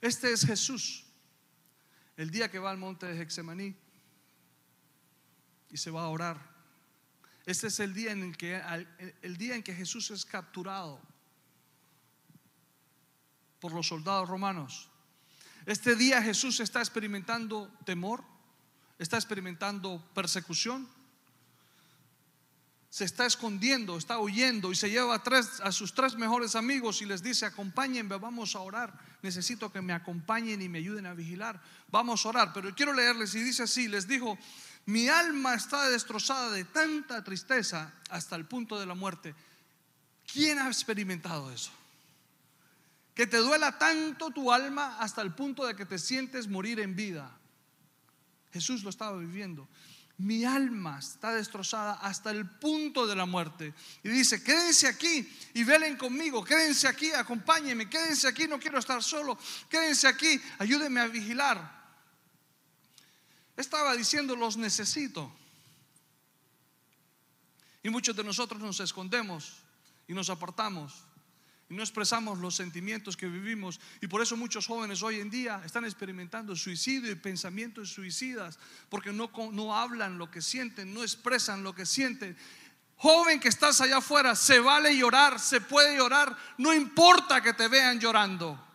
Este 0.00 0.32
es 0.32 0.44
Jesús, 0.44 1.04
el 2.16 2.30
día 2.30 2.50
que 2.50 2.58
va 2.58 2.70
al 2.70 2.78
monte 2.78 3.06
de 3.06 3.20
Hexemaní 3.20 3.74
y 5.70 5.76
se 5.76 5.90
va 5.90 6.02
a 6.02 6.08
orar. 6.08 6.38
Este 7.46 7.68
es 7.68 7.80
el 7.80 7.94
día 7.94 8.12
en 8.12 8.22
el 8.22 8.36
que 8.36 8.60
el 9.22 9.36
día 9.36 9.54
en 9.54 9.62
que 9.62 9.74
Jesús 9.74 10.10
es 10.10 10.24
capturado 10.24 11.00
por 13.60 13.72
los 13.72 13.88
soldados 13.88 14.28
romanos. 14.28 14.88
Este 15.66 15.96
día 15.96 16.22
Jesús 16.22 16.60
está 16.60 16.80
experimentando 16.80 17.70
temor, 17.84 18.22
está 18.98 19.16
experimentando 19.16 20.02
persecución, 20.14 20.88
se 22.90 23.04
está 23.04 23.26
escondiendo, 23.26 23.98
está 23.98 24.18
huyendo 24.18 24.72
y 24.72 24.74
se 24.74 24.88
lleva 24.88 25.22
tres, 25.22 25.60
a 25.62 25.72
sus 25.72 25.92
tres 25.92 26.16
mejores 26.16 26.54
amigos 26.56 27.02
y 27.02 27.06
les 27.06 27.22
dice, 27.22 27.44
acompáñenme, 27.44 28.16
vamos 28.16 28.56
a 28.56 28.60
orar. 28.60 28.98
Necesito 29.20 29.70
que 29.70 29.82
me 29.82 29.92
acompañen 29.92 30.62
y 30.62 30.68
me 30.68 30.78
ayuden 30.78 31.04
a 31.04 31.12
vigilar. 31.12 31.60
Vamos 31.90 32.24
a 32.24 32.30
orar. 32.30 32.52
Pero 32.54 32.74
quiero 32.74 32.94
leerles 32.94 33.34
y 33.34 33.42
dice 33.42 33.64
así, 33.64 33.88
les 33.88 34.08
dijo, 34.08 34.38
mi 34.88 35.06
alma 35.06 35.52
está 35.54 35.90
destrozada 35.90 36.50
de 36.50 36.64
tanta 36.64 37.22
tristeza 37.22 37.92
hasta 38.08 38.36
el 38.36 38.46
punto 38.46 38.80
de 38.80 38.86
la 38.86 38.94
muerte. 38.94 39.34
¿Quién 40.32 40.58
ha 40.58 40.68
experimentado 40.68 41.52
eso? 41.52 41.70
Que 43.14 43.26
te 43.26 43.36
duela 43.36 43.78
tanto 43.78 44.30
tu 44.30 44.50
alma 44.50 44.96
hasta 44.98 45.20
el 45.20 45.34
punto 45.34 45.66
de 45.66 45.76
que 45.76 45.84
te 45.84 45.98
sientes 45.98 46.48
morir 46.48 46.80
en 46.80 46.96
vida. 46.96 47.30
Jesús 48.50 48.82
lo 48.82 48.88
estaba 48.88 49.18
viviendo 49.18 49.68
mi 50.18 50.44
alma 50.44 50.98
está 50.98 51.32
destrozada 51.32 51.92
hasta 51.92 52.32
el 52.32 52.44
punto 52.44 53.06
de 53.06 53.14
la 53.14 53.24
muerte. 53.24 53.72
Y 54.02 54.08
dice, 54.08 54.42
quédense 54.42 54.88
aquí 54.88 55.28
y 55.54 55.62
velen 55.62 55.96
conmigo, 55.96 56.44
quédense 56.44 56.88
aquí, 56.88 57.12
acompáñenme, 57.12 57.88
quédense 57.88 58.26
aquí, 58.26 58.48
no 58.48 58.58
quiero 58.58 58.80
estar 58.80 59.00
solo, 59.00 59.38
quédense 59.70 60.08
aquí, 60.08 60.40
ayúdenme 60.58 61.00
a 61.00 61.06
vigilar. 61.06 61.77
Estaba 63.58 63.96
diciendo, 63.96 64.36
los 64.36 64.56
necesito. 64.56 65.32
Y 67.82 67.90
muchos 67.90 68.14
de 68.14 68.22
nosotros 68.22 68.60
nos 68.60 68.78
escondemos 68.78 69.64
y 70.06 70.14
nos 70.14 70.30
apartamos 70.30 71.04
y 71.68 71.74
no 71.74 71.82
expresamos 71.82 72.38
los 72.38 72.54
sentimientos 72.54 73.16
que 73.16 73.26
vivimos. 73.26 73.80
Y 74.00 74.06
por 74.06 74.22
eso 74.22 74.36
muchos 74.36 74.64
jóvenes 74.64 75.02
hoy 75.02 75.18
en 75.18 75.28
día 75.28 75.60
están 75.64 75.84
experimentando 75.84 76.54
suicidio 76.54 77.10
y 77.10 77.16
pensamientos 77.16 77.90
suicidas, 77.90 78.60
porque 78.88 79.12
no, 79.12 79.28
no 79.52 79.76
hablan 79.76 80.18
lo 80.18 80.30
que 80.30 80.40
sienten, 80.40 80.94
no 80.94 81.02
expresan 81.02 81.64
lo 81.64 81.74
que 81.74 81.84
sienten. 81.84 82.36
Joven 82.94 83.40
que 83.40 83.48
estás 83.48 83.80
allá 83.80 83.96
afuera, 83.96 84.36
se 84.36 84.60
vale 84.60 84.96
llorar, 84.96 85.40
se 85.40 85.60
puede 85.60 85.96
llorar, 85.96 86.36
no 86.58 86.72
importa 86.72 87.42
que 87.42 87.54
te 87.54 87.66
vean 87.66 87.98
llorando. 87.98 88.67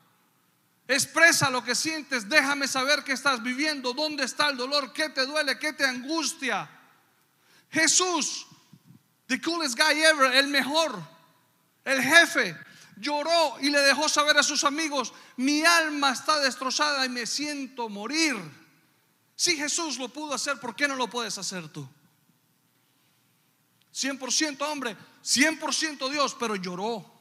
Expresa 0.87 1.49
lo 1.49 1.63
que 1.63 1.75
sientes, 1.75 2.27
déjame 2.27 2.67
saber 2.67 3.03
qué 3.03 3.13
estás 3.13 3.41
viviendo, 3.41 3.93
dónde 3.93 4.25
está 4.25 4.49
el 4.49 4.57
dolor, 4.57 4.91
qué 4.91 5.09
te 5.09 5.25
duele, 5.25 5.57
qué 5.57 5.71
te 5.71 5.85
angustia. 5.85 6.69
Jesús, 7.71 8.45
the 9.27 9.39
coolest 9.39 9.77
guy 9.77 10.03
ever, 10.03 10.33
el 10.35 10.47
mejor, 10.47 11.01
el 11.85 12.01
jefe, 12.01 12.57
lloró 12.97 13.57
y 13.61 13.69
le 13.69 13.79
dejó 13.79 14.09
saber 14.09 14.37
a 14.37 14.43
sus 14.43 14.63
amigos, 14.65 15.13
mi 15.37 15.63
alma 15.63 16.11
está 16.11 16.39
destrozada 16.39 17.05
y 17.05 17.09
me 17.09 17.25
siento 17.25 17.87
morir. 17.87 18.35
Si 19.35 19.55
Jesús 19.55 19.97
lo 19.97 20.09
pudo 20.09 20.33
hacer, 20.33 20.59
¿por 20.59 20.75
qué 20.75 20.87
no 20.87 20.95
lo 20.95 21.09
puedes 21.09 21.37
hacer 21.37 21.69
tú? 21.69 21.87
100% 23.93 24.61
hombre, 24.61 24.97
100% 25.23 26.09
Dios, 26.09 26.35
pero 26.39 26.55
lloró. 26.55 27.11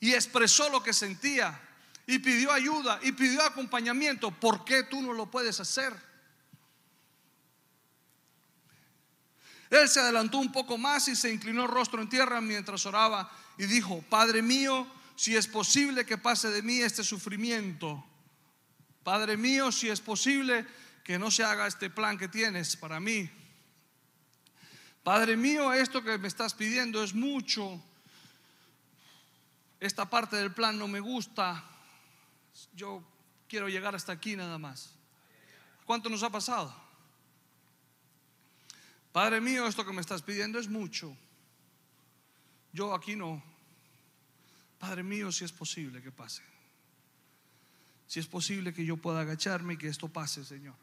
Y 0.00 0.12
expresó 0.12 0.68
lo 0.68 0.82
que 0.82 0.92
sentía. 0.92 1.60
Y 2.06 2.18
pidió 2.18 2.52
ayuda 2.52 3.00
y 3.02 3.12
pidió 3.12 3.42
acompañamiento. 3.42 4.30
¿Por 4.30 4.64
qué 4.64 4.82
tú 4.84 5.00
no 5.00 5.12
lo 5.12 5.30
puedes 5.30 5.58
hacer? 5.60 5.94
Él 9.70 9.88
se 9.88 10.00
adelantó 10.00 10.38
un 10.38 10.52
poco 10.52 10.78
más 10.78 11.08
y 11.08 11.16
se 11.16 11.32
inclinó 11.32 11.62
el 11.62 11.70
rostro 11.70 12.00
en 12.00 12.08
tierra 12.08 12.40
mientras 12.40 12.84
oraba 12.86 13.30
y 13.58 13.66
dijo, 13.66 14.02
Padre 14.08 14.42
mío, 14.42 14.86
si 15.16 15.36
es 15.36 15.46
posible 15.46 16.04
que 16.04 16.18
pase 16.18 16.48
de 16.50 16.62
mí 16.62 16.80
este 16.80 17.02
sufrimiento. 17.02 18.04
Padre 19.02 19.36
mío, 19.36 19.72
si 19.72 19.88
es 19.88 20.00
posible 20.00 20.66
que 21.02 21.18
no 21.18 21.30
se 21.30 21.44
haga 21.44 21.66
este 21.66 21.90
plan 21.90 22.18
que 22.18 22.28
tienes 22.28 22.76
para 22.76 23.00
mí. 23.00 23.30
Padre 25.02 25.36
mío, 25.36 25.72
esto 25.72 26.02
que 26.02 26.16
me 26.18 26.28
estás 26.28 26.54
pidiendo 26.54 27.04
es 27.04 27.14
mucho. 27.14 27.82
Esta 29.78 30.08
parte 30.08 30.36
del 30.36 30.52
plan 30.52 30.78
no 30.78 30.88
me 30.88 31.00
gusta. 31.00 31.62
Yo 32.74 33.02
quiero 33.48 33.68
llegar 33.68 33.94
hasta 33.94 34.12
aquí 34.12 34.36
nada 34.36 34.58
más. 34.58 34.94
¿Cuánto 35.84 36.08
nos 36.08 36.22
ha 36.22 36.30
pasado? 36.30 36.74
Padre 39.12 39.40
mío, 39.40 39.66
esto 39.66 39.84
que 39.84 39.92
me 39.92 40.00
estás 40.00 40.22
pidiendo 40.22 40.58
es 40.58 40.68
mucho. 40.68 41.16
Yo 42.72 42.94
aquí 42.94 43.14
no. 43.14 43.42
Padre 44.78 45.02
mío, 45.02 45.30
si 45.30 45.44
es 45.44 45.52
posible 45.52 46.02
que 46.02 46.10
pase. 46.10 46.42
Si 48.06 48.20
es 48.20 48.26
posible 48.26 48.74
que 48.74 48.84
yo 48.84 48.96
pueda 48.96 49.20
agacharme 49.20 49.74
y 49.74 49.76
que 49.76 49.88
esto 49.88 50.08
pase, 50.08 50.44
Señor. 50.44 50.74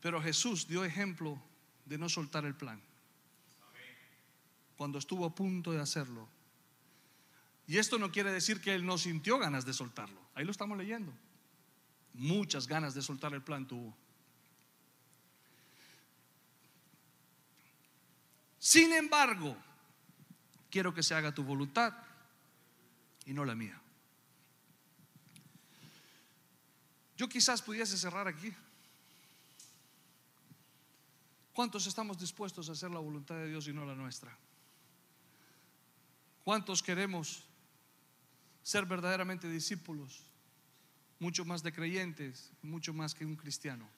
Pero 0.00 0.22
Jesús 0.22 0.68
dio 0.68 0.84
ejemplo 0.84 1.40
de 1.84 1.98
no 1.98 2.08
soltar 2.08 2.44
el 2.44 2.54
plan. 2.54 2.80
Cuando 4.76 4.98
estuvo 4.98 5.24
a 5.24 5.34
punto 5.34 5.72
de 5.72 5.80
hacerlo. 5.80 6.28
Y 7.66 7.78
esto 7.78 7.98
no 7.98 8.12
quiere 8.12 8.30
decir 8.32 8.60
que 8.60 8.74
Él 8.74 8.86
no 8.86 8.96
sintió 8.96 9.38
ganas 9.38 9.64
de 9.64 9.72
soltarlo. 9.72 10.20
Ahí 10.34 10.44
lo 10.44 10.52
estamos 10.52 10.78
leyendo. 10.78 11.12
Muchas 12.14 12.66
ganas 12.66 12.94
de 12.94 13.02
soltar 13.02 13.34
el 13.34 13.42
plan 13.42 13.66
tuvo. 13.66 13.96
Sin 18.58 18.92
embargo, 18.92 19.56
quiero 20.70 20.92
que 20.94 21.02
se 21.02 21.14
haga 21.14 21.34
tu 21.34 21.42
voluntad 21.42 21.92
y 23.24 23.32
no 23.32 23.44
la 23.44 23.54
mía. 23.54 23.80
Yo 27.16 27.28
quizás 27.28 27.62
pudiese 27.62 27.96
cerrar 27.96 28.28
aquí. 28.28 28.52
¿Cuántos 31.52 31.86
estamos 31.86 32.18
dispuestos 32.18 32.68
a 32.68 32.72
hacer 32.72 32.90
la 32.90 32.98
voluntad 32.98 33.36
de 33.36 33.48
Dios 33.48 33.66
y 33.66 33.72
no 33.72 33.86
la 33.86 33.94
nuestra? 33.94 34.36
¿Cuántos 36.44 36.82
queremos 36.82 37.45
ser 38.66 38.84
verdaderamente 38.84 39.48
discípulos? 39.48 40.24
Mucho 41.20 41.44
más 41.44 41.62
de 41.62 41.72
creyentes, 41.72 42.50
mucho 42.62 42.92
más 42.92 43.14
que 43.14 43.24
un 43.24 43.36
cristiano. 43.36 43.88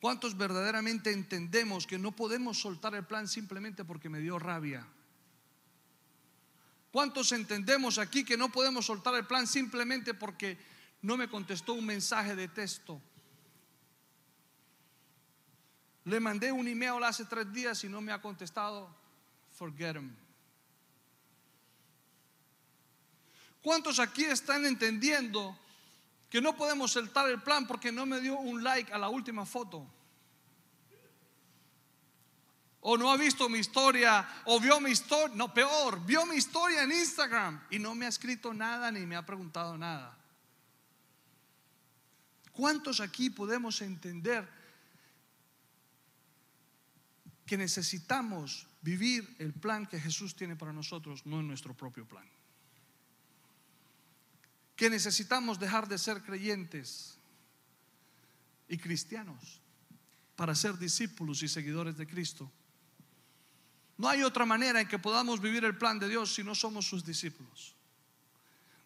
¿Cuántos 0.00 0.36
verdaderamente 0.36 1.10
entendemos 1.10 1.84
que 1.84 1.98
no 1.98 2.12
podemos 2.12 2.60
soltar 2.60 2.94
el 2.94 3.04
plan 3.04 3.26
simplemente 3.26 3.84
porque 3.84 4.08
me 4.08 4.20
dio 4.20 4.38
rabia? 4.38 4.86
¿Cuántos 6.92 7.32
entendemos 7.32 7.98
aquí 7.98 8.24
que 8.24 8.36
no 8.36 8.52
podemos 8.52 8.86
soltar 8.86 9.16
el 9.16 9.26
plan 9.26 9.48
simplemente 9.48 10.14
porque 10.14 10.56
no 11.02 11.16
me 11.16 11.28
contestó 11.28 11.74
un 11.74 11.86
mensaje 11.86 12.36
de 12.36 12.46
texto? 12.46 13.02
Le 16.04 16.20
mandé 16.20 16.52
un 16.52 16.68
email 16.68 17.02
hace 17.02 17.24
tres 17.24 17.52
días 17.52 17.82
y 17.82 17.88
no 17.88 18.00
me 18.00 18.12
ha 18.12 18.22
contestado. 18.22 18.94
Forget 19.50 19.96
him. 19.96 20.23
¿Cuántos 23.64 23.98
aquí 23.98 24.26
están 24.26 24.66
entendiendo 24.66 25.58
que 26.34 26.40
no 26.40 26.56
podemos 26.56 26.90
soltar 26.90 27.30
el 27.30 27.40
plan 27.40 27.64
porque 27.64 27.92
no 27.92 28.06
me 28.06 28.20
dio 28.20 28.36
un 28.36 28.64
like 28.64 28.92
a 28.92 28.98
la 28.98 29.08
última 29.08 29.46
foto. 29.46 29.88
O 32.80 32.98
no 32.98 33.12
ha 33.12 33.16
visto 33.16 33.48
mi 33.48 33.60
historia, 33.60 34.42
o 34.46 34.58
vio 34.58 34.80
mi 34.80 34.90
historia, 34.90 35.36
no, 35.36 35.54
peor, 35.54 36.04
vio 36.04 36.26
mi 36.26 36.34
historia 36.34 36.82
en 36.82 36.90
Instagram 36.90 37.62
y 37.70 37.78
no 37.78 37.94
me 37.94 38.06
ha 38.06 38.08
escrito 38.08 38.52
nada 38.52 38.90
ni 38.90 39.06
me 39.06 39.14
ha 39.14 39.24
preguntado 39.24 39.78
nada. 39.78 40.18
¿Cuántos 42.50 42.98
aquí 42.98 43.30
podemos 43.30 43.80
entender 43.80 44.44
que 47.46 47.56
necesitamos 47.56 48.66
vivir 48.82 49.36
el 49.38 49.52
plan 49.52 49.86
que 49.86 50.00
Jesús 50.00 50.34
tiene 50.34 50.56
para 50.56 50.72
nosotros, 50.72 51.24
no 51.26 51.38
en 51.38 51.46
nuestro 51.46 51.74
propio 51.74 52.04
plan? 52.08 52.28
Que 54.76 54.90
necesitamos 54.90 55.58
dejar 55.58 55.88
de 55.88 55.98
ser 55.98 56.22
creyentes 56.22 57.16
y 58.68 58.78
cristianos 58.78 59.60
para 60.36 60.54
ser 60.54 60.78
discípulos 60.78 61.42
y 61.42 61.48
seguidores 61.48 61.96
de 61.96 62.06
Cristo. 62.06 62.50
No 63.96 64.08
hay 64.08 64.22
otra 64.22 64.44
manera 64.44 64.80
en 64.80 64.88
que 64.88 64.98
podamos 64.98 65.40
vivir 65.40 65.64
el 65.64 65.78
plan 65.78 65.98
de 65.98 66.08
Dios 66.08 66.34
si 66.34 66.42
no 66.42 66.54
somos 66.54 66.86
sus 66.86 67.04
discípulos. 67.04 67.76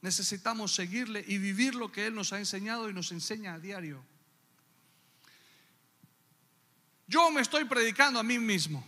Necesitamos 0.02 0.74
seguirle 0.74 1.24
y 1.26 1.38
vivir 1.38 1.74
lo 1.74 1.90
que 1.90 2.06
Él 2.06 2.14
nos 2.14 2.32
ha 2.32 2.38
enseñado 2.38 2.88
y 2.88 2.92
nos 2.92 3.10
enseña 3.10 3.54
a 3.54 3.58
diario. 3.58 4.04
Yo 7.06 7.30
me 7.30 7.40
estoy 7.40 7.64
predicando 7.64 8.20
a 8.20 8.22
mí 8.22 8.38
mismo 8.38 8.86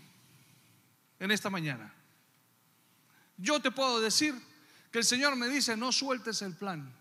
en 1.19 1.31
esta 1.31 1.49
mañana. 1.49 1.93
Yo 3.39 3.61
te 3.61 3.71
puedo 3.71 4.01
decir 4.01 4.35
que 4.91 4.99
el 4.99 5.05
Señor 5.05 5.37
me 5.37 5.49
dice, 5.49 5.77
no 5.77 5.93
sueltes 5.93 6.43
el 6.43 6.57
plan. 6.57 6.93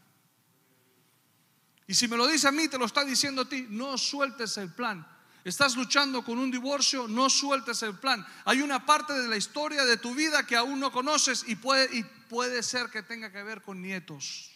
Y 1.88 1.96
si 1.96 2.08
me 2.08 2.18
lo 2.18 2.28
dice 2.28 2.48
a 2.48 2.52
mí, 2.52 2.68
te 2.68 2.78
lo 2.78 2.86
está 2.86 3.04
diciendo 3.04 3.42
a 3.42 3.50
ti, 3.50 3.66
no 3.70 3.98
sueltes 3.98 4.58
el 4.58 4.72
plan. 4.74 5.08
Estás 5.44 5.76
luchando 5.76 6.24
con 6.24 6.38
un 6.38 6.52
divorcio, 6.52 7.08
no 7.08 7.30
sueltes 7.30 7.82
el 7.82 7.98
plan. 7.98 8.26
Hay 8.46 8.62
una 8.62 8.86
parte 8.86 9.14
de 9.14 9.28
la 9.28 9.38
historia 9.38 9.86
de 9.86 9.98
tu 9.98 10.14
vida 10.14 10.46
que 10.46 10.56
aún 10.56 10.80
no 10.80 10.92
conoces 10.92 11.46
y 11.48 11.56
puede, 11.56 11.96
y 11.98 12.04
puede 12.04 12.62
ser 12.62 12.90
que 12.90 13.02
tenga 13.02 13.32
que 13.32 13.42
ver 13.42 13.62
con 13.62 13.82
nietos. 13.82 14.52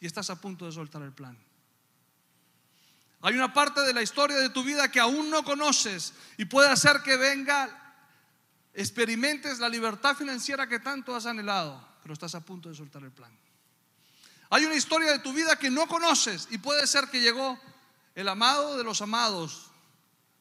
Y 0.00 0.06
estás 0.06 0.30
a 0.30 0.40
punto 0.40 0.66
de 0.66 0.72
soltar 0.72 1.02
el 1.02 1.12
plan. 1.12 1.38
Hay 3.22 3.34
una 3.34 3.52
parte 3.52 3.82
de 3.82 3.92
la 3.92 4.02
historia 4.02 4.36
de 4.38 4.48
tu 4.48 4.64
vida 4.64 4.90
que 4.90 4.98
aún 4.98 5.30
no 5.30 5.44
conoces 5.44 6.14
y 6.38 6.46
puede 6.46 6.70
hacer 6.70 7.02
que 7.02 7.16
venga, 7.16 7.94
experimentes 8.72 9.58
la 9.58 9.68
libertad 9.68 10.16
financiera 10.16 10.66
que 10.66 10.78
tanto 10.78 11.14
has 11.14 11.26
anhelado, 11.26 11.86
pero 12.10 12.14
estás 12.14 12.34
a 12.34 12.44
punto 12.44 12.68
de 12.68 12.74
soltar 12.74 13.04
el 13.04 13.12
plan. 13.12 13.30
Hay 14.50 14.64
una 14.64 14.74
historia 14.74 15.12
de 15.12 15.20
tu 15.20 15.32
vida 15.32 15.54
que 15.54 15.70
no 15.70 15.86
conoces 15.86 16.48
y 16.50 16.58
puede 16.58 16.84
ser 16.88 17.06
que 17.06 17.20
llegó 17.20 17.56
el 18.16 18.26
amado 18.26 18.76
de 18.76 18.82
los 18.82 19.00
amados 19.00 19.70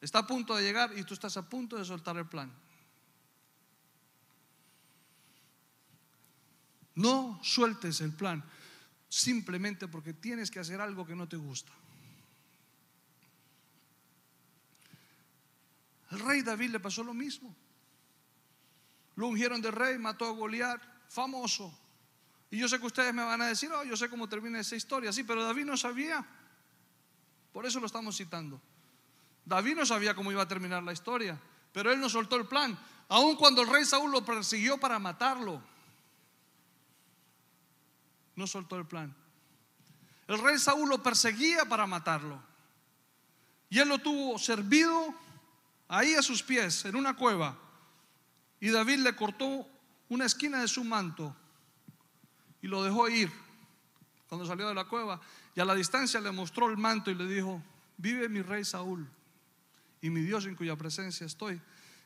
está 0.02 0.18
a 0.18 0.26
punto 0.26 0.56
de 0.56 0.64
llegar 0.64 0.98
y 0.98 1.04
tú 1.04 1.14
estás 1.14 1.38
a 1.38 1.48
punto 1.48 1.78
de 1.78 1.86
soltar 1.86 2.18
el 2.18 2.26
plan. 2.26 2.52
No 6.96 7.40
sueltes 7.44 8.02
el 8.02 8.14
plan 8.14 8.44
simplemente 9.08 9.88
porque 9.88 10.16
tienes 10.16 10.50
que 10.50 10.60
hacer 10.60 10.82
algo 10.82 11.06
que 11.06 11.16
no 11.16 11.30
te 11.30 11.38
gusta. 11.38 11.72
El 16.10 16.20
rey 16.22 16.42
David 16.42 16.72
le 16.72 16.80
pasó 16.80 17.04
lo 17.04 17.14
mismo. 17.14 17.56
Lo 19.18 19.28
ungieron 19.28 19.62
de 19.62 19.70
rey, 19.70 20.00
mató 20.00 20.26
a 20.26 20.32
Goliat, 20.32 20.98
famoso. 21.10 21.78
Y 22.52 22.58
yo 22.58 22.68
sé 22.68 22.80
que 22.80 22.86
ustedes 22.86 23.14
me 23.14 23.24
van 23.24 23.42
a 23.42 23.48
decir, 23.48 23.72
oh, 23.72 23.84
yo 23.84 23.98
sé 23.98 24.10
cómo 24.10 24.30
termina 24.30 24.60
esa 24.60 24.76
historia, 24.76 25.12
sí, 25.12 25.24
pero 25.24 25.44
David 25.44 25.66
no 25.66 25.76
sabía. 25.76 26.26
Por 27.52 27.66
eso 27.66 27.80
lo 27.80 27.88
estamos 27.88 28.16
citando. 28.16 28.62
David 29.46 29.76
no 29.76 29.86
sabía 29.86 30.16
cómo 30.16 30.32
iba 30.32 30.44
a 30.44 30.48
terminar 30.48 30.84
la 30.84 30.94
historia, 30.94 31.40
pero 31.74 31.92
él 31.92 32.00
no 32.00 32.10
soltó 32.10 32.36
el 32.38 32.46
plan, 32.46 32.78
aun 33.08 33.36
cuando 33.36 33.62
el 33.64 33.70
rey 33.70 33.84
Saúl 33.86 34.12
lo 34.12 34.24
persiguió 34.24 34.78
para 34.78 35.00
matarlo. 35.00 35.62
No 38.36 38.48
soltó 38.48 38.78
el 38.78 38.86
plan. 38.86 39.14
El 40.28 40.40
rey 40.40 40.58
Saúl 40.60 40.88
lo 40.88 41.02
perseguía 41.02 41.66
para 41.66 41.88
matarlo. 41.88 42.42
Y 43.70 43.80
él 43.80 43.90
lo 43.90 44.00
tuvo 44.00 44.38
servido 44.40 45.14
ahí 45.88 46.14
a 46.14 46.22
sus 46.22 46.42
pies, 46.42 46.86
en 46.86 46.96
una 46.96 47.16
cueva. 47.16 47.58
Y 48.60 48.70
David 48.70 49.00
le 49.00 49.16
cortó 49.16 49.68
una 50.10 50.26
esquina 50.26 50.62
de 50.62 50.68
su 50.68 50.84
manto 50.84 51.36
y 52.62 52.68
lo 52.68 52.84
dejó 52.84 53.08
ir 53.10 53.32
cuando 54.28 54.46
salió 54.46 54.68
de 54.68 54.74
la 54.74 54.86
cueva. 54.86 55.20
Y 55.56 55.60
a 55.60 55.66
la 55.66 55.76
distancia 55.76 56.20
le 56.20 56.32
mostró 56.32 56.70
el 56.70 56.78
manto 56.78 57.10
y 57.10 57.16
le 57.16 57.26
dijo, 57.26 57.62
vive 57.98 58.30
mi 58.30 58.42
rey 58.42 58.66
Saúl 58.66 59.08
y 60.02 60.10
mi 60.10 60.22
Dios 60.22 60.46
en 60.46 60.56
cuya 60.56 60.76
presencia 60.76 61.26
estoy, 61.26 61.62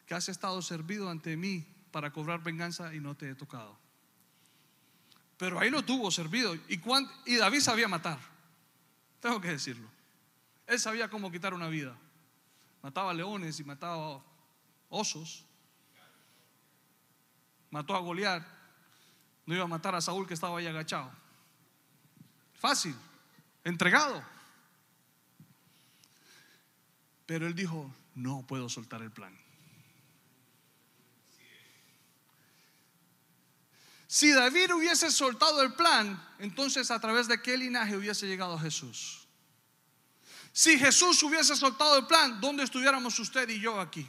que 0.05 0.15
has 0.15 0.29
estado 0.29 0.61
servido 0.61 1.09
ante 1.09 1.37
mí 1.37 1.65
para 1.91 2.11
cobrar 2.11 2.41
venganza 2.41 2.93
y 2.93 2.99
no 2.99 3.15
te 3.15 3.29
he 3.29 3.35
tocado. 3.35 3.77
Pero 5.37 5.59
ahí 5.59 5.69
lo 5.69 5.83
tuvo 5.83 6.09
servido. 6.11 6.55
Y, 6.55 6.81
y 7.25 7.35
David 7.35 7.59
sabía 7.59 7.87
matar. 7.87 8.19
Tengo 9.19 9.39
que 9.41 9.49
decirlo. 9.49 9.87
Él 10.65 10.79
sabía 10.79 11.09
cómo 11.09 11.31
quitar 11.31 11.53
una 11.53 11.67
vida. 11.67 11.97
Mataba 12.81 13.13
leones 13.13 13.59
y 13.59 13.63
mataba 13.63 14.23
osos. 14.89 15.45
Mató 17.73 17.95
a 17.95 17.99
Goliat. 17.99 18.43
No 19.47 19.55
iba 19.55 19.63
a 19.63 19.67
matar 19.67 19.95
a 19.95 19.99
Saúl 19.99 20.27
que 20.27 20.35
estaba 20.35 20.59
ahí 20.59 20.67
agachado. 20.67 21.11
Fácil 22.53 22.95
entregado. 23.63 24.23
Pero 27.25 27.47
él 27.47 27.55
dijo, 27.55 27.91
no 28.13 28.45
puedo 28.45 28.69
soltar 28.69 29.01
el 29.01 29.09
plan. 29.09 29.35
Si 34.05 34.31
David 34.31 34.75
hubiese 34.75 35.09
soltado 35.09 35.63
el 35.63 35.73
plan, 35.73 36.23
entonces 36.37 36.91
a 36.91 36.99
través 36.99 37.27
de 37.27 37.41
qué 37.41 37.57
linaje 37.57 37.97
hubiese 37.97 38.27
llegado 38.27 38.59
Jesús. 38.59 39.27
Si 40.51 40.77
Jesús 40.77 41.23
hubiese 41.23 41.55
soltado 41.55 41.97
el 41.97 42.05
plan, 42.05 42.39
¿dónde 42.39 42.65
estuviéramos 42.65 43.17
usted 43.17 43.49
y 43.49 43.59
yo 43.59 43.79
aquí? 43.79 44.07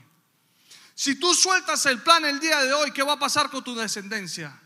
Si 0.95 1.17
tú 1.17 1.35
sueltas 1.35 1.85
el 1.87 2.03
plan 2.03 2.25
el 2.25 2.39
día 2.39 2.61
de 2.61 2.73
hoy, 2.73 2.93
¿qué 2.93 3.03
va 3.03 3.15
a 3.15 3.19
pasar 3.19 3.51
con 3.51 3.65
tu 3.65 3.75
descendencia? 3.75 4.61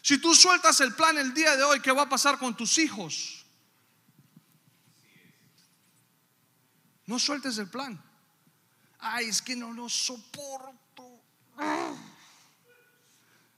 Si 0.00 0.18
tú 0.18 0.34
sueltas 0.34 0.80
el 0.80 0.94
plan 0.94 1.16
el 1.18 1.34
día 1.34 1.56
de 1.56 1.64
hoy, 1.64 1.80
¿qué 1.80 1.90
va 1.90 2.02
a 2.02 2.08
pasar 2.08 2.38
con 2.38 2.56
tus 2.56 2.78
hijos? 2.78 3.44
No 7.06 7.18
sueltes 7.18 7.58
el 7.58 7.68
plan. 7.68 8.02
Ay, 8.98 9.28
es 9.28 9.42
que 9.42 9.56
no 9.56 9.72
lo 9.72 9.88
soporto. 9.88 11.20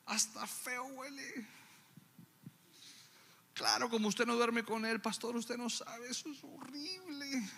Hasta 0.07 0.47
feo 0.47 0.85
huele. 0.85 1.49
Claro, 3.53 3.89
como 3.89 4.09
usted 4.09 4.27
no 4.27 4.37
duerme 4.37 4.65
con 4.65 4.85
él, 4.85 5.01
pastor, 5.01 5.35
usted 5.35 5.57
no 5.57 5.71
sabe, 5.71 6.09
eso 6.09 6.31
es 6.31 6.45
horrible. 6.45 7.51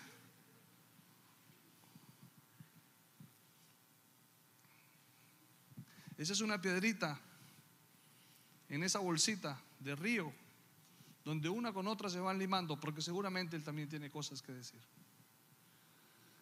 Esa 6.19 6.33
es 6.33 6.41
una 6.41 6.61
piedrita 6.61 7.19
en 8.69 8.83
esa 8.83 8.99
bolsita 8.99 9.59
de 9.79 9.95
río, 9.97 10.33
donde 11.25 11.49
una 11.49 11.73
con 11.73 11.87
otra 11.87 12.11
se 12.11 12.19
van 12.19 12.39
limando, 12.39 12.79
porque 12.79 13.01
seguramente 13.01 13.57
él 13.57 13.65
también 13.65 13.89
tiene 13.89 14.11
cosas 14.11 14.43
que 14.43 14.53
decir. 14.53 14.81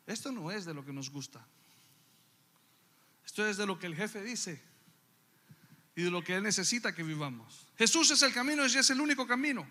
Esto 0.07 0.33
no 0.33 0.51
es 0.51 0.65
de 0.65 0.73
lo 0.73 0.85
que 0.85 0.93
nos 0.93 1.11
gusta. 1.11 1.45
Esto 3.25 3.47
es 3.47 3.57
de 3.57 3.67
lo 3.67 3.79
que 3.79 3.87
el 3.87 3.95
jefe 3.95 4.23
dice 4.23 4.62
y 5.97 6.03
de 6.03 6.11
lo 6.11 6.23
que 6.23 6.37
Él 6.37 6.43
necesita 6.43 6.95
que 6.95 7.03
vivamos. 7.03 7.67
Jesús 7.77 8.11
es 8.11 8.23
el 8.23 8.33
camino 8.33 8.65
es 8.65 8.91
el 8.91 9.01
único 9.01 9.27
camino. 9.27 9.69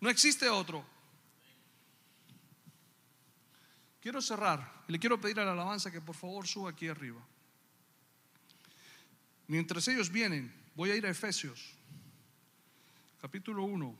No 0.00 0.08
existe 0.08 0.48
otro. 0.48 0.84
Quiero 4.00 4.20
cerrar 4.20 4.84
y 4.88 4.92
le 4.92 4.98
quiero 4.98 5.20
pedir 5.20 5.40
a 5.40 5.44
la 5.44 5.52
alabanza 5.52 5.90
que 5.90 6.00
por 6.00 6.14
favor 6.14 6.46
suba 6.46 6.70
aquí 6.70 6.88
arriba. 6.88 7.20
Mientras 9.46 9.86
ellos 9.88 10.10
vienen, 10.10 10.52
voy 10.74 10.90
a 10.90 10.96
ir 10.96 11.06
a 11.06 11.10
Efesios, 11.10 11.74
capítulo 13.20 13.64
1, 13.64 13.98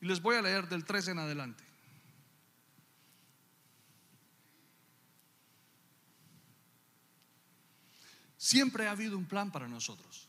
y 0.00 0.06
les 0.06 0.20
voy 0.20 0.36
a 0.36 0.42
leer 0.42 0.68
del 0.68 0.84
3 0.84 1.08
en 1.08 1.18
adelante. 1.18 1.64
Siempre 8.36 8.86
ha 8.86 8.92
habido 8.92 9.18
un 9.18 9.26
plan 9.26 9.50
para 9.50 9.66
nosotros. 9.66 10.28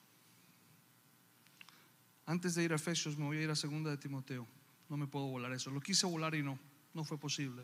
Antes 2.26 2.54
de 2.56 2.64
ir 2.64 2.74
a 2.74 2.76
Efesios 2.76 3.18
me 3.18 3.26
voy 3.26 3.38
a 3.38 3.42
ir 3.44 3.50
a 3.50 3.56
segunda 3.56 3.92
de 3.92 3.98
Timoteo. 3.98 4.48
No 4.90 4.98
me 4.98 5.08
puedo 5.08 5.28
volar 5.28 5.54
eso. 5.54 5.72
Lo 5.72 5.80
quise 5.80 6.06
volar 6.06 6.34
y 6.36 6.44
no, 6.44 6.60
no 6.94 7.04
fue 7.04 7.18
posible. 7.18 7.64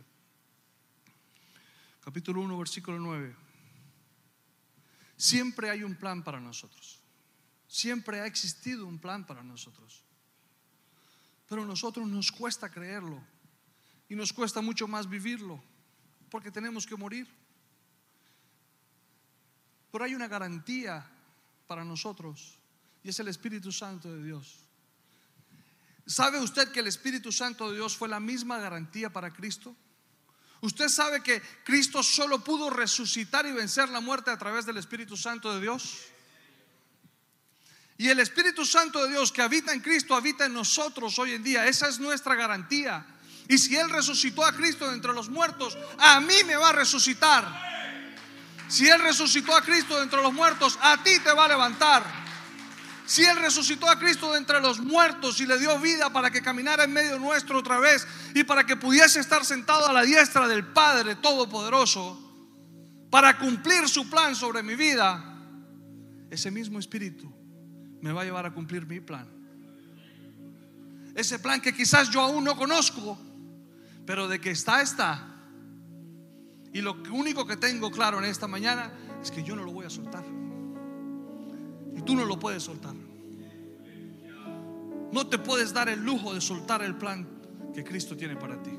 Capítulo 1.99 2.41
1, 2.41 2.57
versículo 2.57 2.99
9. 2.99 3.44
Siempre 5.18 5.70
hay 5.70 5.84
un 5.84 5.95
plan 5.95 6.24
para 6.24 6.39
nosotros. 6.39 6.99
Siempre 7.68 8.20
ha 8.20 8.26
existido 8.26 8.86
un 8.86 8.99
plan 8.99 9.26
para 9.26 9.43
nosotros. 9.43 10.03
Pero 11.47 11.63
a 11.63 11.66
nosotros 11.66 12.07
nos 12.07 12.32
cuesta 12.32 12.70
creerlo 12.70 13.22
y 14.09 14.16
nos 14.16 14.34
cuesta 14.34 14.61
mucho 14.61 14.88
más 14.88 15.09
vivirlo 15.09 15.61
porque 16.30 16.51
tenemos 16.51 16.86
que 16.86 16.95
morir. 16.95 17.28
Pero 19.91 20.03
hay 20.03 20.16
una 20.16 20.28
garantía 20.28 21.09
para 21.68 21.86
nosotros 21.86 22.57
y 23.03 23.09
es 23.09 23.20
el 23.20 23.28
Espíritu 23.28 23.72
Santo 23.72 24.11
de 24.11 24.24
Dios. 24.24 24.59
¿Sabe 26.05 26.39
usted 26.39 26.72
que 26.72 26.82
el 26.82 26.88
Espíritu 26.88 27.32
Santo 27.32 27.70
de 27.70 27.78
Dios 27.78 27.95
fue 27.95 28.07
la 28.07 28.20
misma 28.20 28.59
garantía 28.59 29.11
para 29.11 29.32
Cristo? 29.32 29.76
¿Usted 30.62 30.88
sabe 30.88 31.22
que 31.22 31.41
Cristo 31.64 32.01
solo 32.01 32.43
pudo 32.43 32.70
resucitar 32.70 33.45
y 33.45 33.51
vencer 33.51 33.89
la 33.89 33.99
muerte 33.99 34.32
a 34.32 34.38
través 34.38 34.66
del 34.66 34.78
Espíritu 34.78 35.16
Santo 35.16 35.53
de 35.53 35.62
Dios? 35.62 36.08
Y 37.97 38.10
el 38.10 38.20
Espíritu 38.20 38.66
Santo 38.66 39.03
de 39.03 39.12
Dios 39.12 39.32
que 39.32 39.41
habita 39.41 39.74
en 39.74 39.80
Cristo 39.80 40.16
habita 40.16 40.45
en 40.45 40.53
nosotros 40.53 41.18
hoy 41.20 41.34
en 41.34 41.43
día. 41.43 41.68
Esa 41.68 41.88
es 41.88 41.99
nuestra 41.99 42.36
garantía. 42.36 43.06
Y 43.47 43.58
si 43.58 43.76
Él 43.76 43.89
resucitó 43.89 44.43
a 44.43 44.53
Cristo 44.53 44.88
de 44.88 44.95
entre 44.95 45.14
los 45.14 45.30
muertos, 45.30 45.78
a 45.99 46.20
mí 46.20 46.43
me 46.45 46.56
va 46.56 46.70
a 46.70 46.74
resucitar. 46.74 47.45
Si 48.68 48.88
Él 48.88 48.99
resucitó 49.01 49.56
a 49.56 49.62
Cristo 49.62 49.97
de 49.97 50.03
entre 50.03 50.22
los 50.22 50.34
muertos, 50.34 50.78
a 50.82 51.01
ti 51.03 51.20
te 51.20 51.32
va 51.32 51.45
a 51.45 51.49
levantar. 51.49 52.24
Si 53.06 53.24
Él 53.24 53.38
resucitó 53.38 53.88
a 53.89 53.99
Cristo 53.99 54.32
de 54.32 54.39
entre 54.39 54.60
los 54.60 54.80
muertos 54.80 55.39
y 55.39 55.45
le 55.45 55.60
dio 55.60 55.80
vida 55.80 56.12
para 56.12 56.32
que 56.32 56.41
caminara 56.41 56.86
en 56.86 56.93
medio 56.93 57.20
nuestro 57.20 57.60
otra 57.60 57.80
vez 57.80 58.08
y 58.34 58.43
para 58.43 58.66
que 58.66 58.76
pudiese 58.76 59.20
estar 59.20 59.45
sentado 59.45 59.88
a 59.88 59.93
la 59.93 60.01
diestra 60.01 60.47
del 60.47 60.66
Padre 60.66 61.16
Todopoderoso, 61.16 62.22
para 63.12 63.38
cumplir 63.38 63.88
su 63.88 64.10
plan 64.10 64.36
sobre 64.36 64.64
mi 64.64 64.76
vida, 64.76 65.24
ese 66.30 66.49
mismo 66.51 66.80
Espíritu 66.80 67.32
me 68.01 68.12
va 68.12 68.22
a 68.22 68.26
llevar 68.26 68.45
a 68.45 68.53
cumplir 68.53 68.86
mi 68.86 68.99
plan. 68.99 69.28
Ese 71.16 71.39
plan 71.39 71.62
que 71.62 71.74
quizás 71.74 72.10
yo 72.10 72.22
aún 72.22 72.43
no 72.43 72.58
conozco, 72.58 73.18
pero 74.06 74.28
de 74.28 74.41
que 74.41 74.51
está, 74.51 74.82
está. 74.82 75.28
Y 76.74 76.82
lo 76.82 77.01
único 77.12 77.47
que 77.47 77.56
tengo 77.56 77.89
claro 77.89 78.20
en 78.20 78.26
esta 78.26 78.47
mañana 78.47 78.91
es 79.22 79.32
que 79.32 79.43
yo 79.43 79.56
no 79.56 79.64
lo 79.64 79.72
voy 79.72 79.86
a 79.86 79.89
soltar. 79.89 80.26
Y 81.95 82.01
tú 82.01 82.15
no 82.15 82.25
lo 82.25 82.37
puedes 82.39 82.63
soltar. 82.63 82.93
No 85.11 85.27
te 85.27 85.37
puedes 85.37 85.73
dar 85.73 85.89
el 85.89 86.03
lujo 86.03 86.33
de 86.33 86.41
soltar 86.41 86.81
el 86.83 86.95
plan 86.95 87.27
que 87.73 87.83
Cristo 87.83 88.17
tiene 88.17 88.35
para 88.35 88.61
ti. 88.61 88.71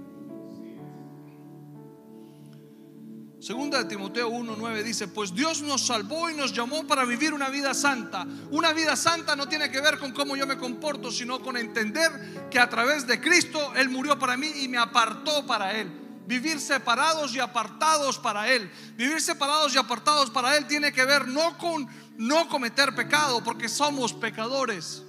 Segunda 3.46 3.78
de 3.78 3.84
Timoteo 3.84 4.28
1:9 4.28 4.82
dice, 4.82 5.06
pues 5.06 5.32
Dios 5.32 5.62
nos 5.62 5.86
salvó 5.86 6.28
y 6.28 6.34
nos 6.34 6.52
llamó 6.52 6.86
para 6.86 7.04
vivir 7.04 7.32
una 7.32 7.48
vida 7.48 7.74
santa. 7.74 8.26
Una 8.50 8.72
vida 8.72 8.96
santa 8.96 9.36
no 9.36 9.46
tiene 9.46 9.70
que 9.70 9.80
ver 9.80 9.98
con 9.98 10.12
cómo 10.12 10.36
yo 10.36 10.46
me 10.46 10.58
comporto, 10.58 11.12
sino 11.12 11.40
con 11.40 11.56
entender 11.56 12.48
que 12.50 12.58
a 12.58 12.68
través 12.68 13.06
de 13.06 13.20
Cristo 13.20 13.72
Él 13.76 13.88
murió 13.88 14.18
para 14.18 14.36
mí 14.36 14.50
y 14.62 14.68
me 14.68 14.78
apartó 14.78 15.46
para 15.46 15.78
Él. 15.78 15.88
Vivir 16.26 16.58
separados 16.58 17.34
y 17.36 17.38
apartados 17.38 18.18
para 18.18 18.48
Él. 18.50 18.68
Vivir 18.96 19.20
separados 19.20 19.72
y 19.74 19.78
apartados 19.78 20.28
para 20.30 20.56
Él 20.56 20.66
tiene 20.66 20.92
que 20.92 21.04
ver 21.04 21.28
no 21.28 21.56
con 21.56 21.86
no 22.18 22.48
cometer 22.48 22.94
pecado, 22.94 23.42
porque 23.42 23.68
somos 23.68 24.12
pecadores, 24.12 25.02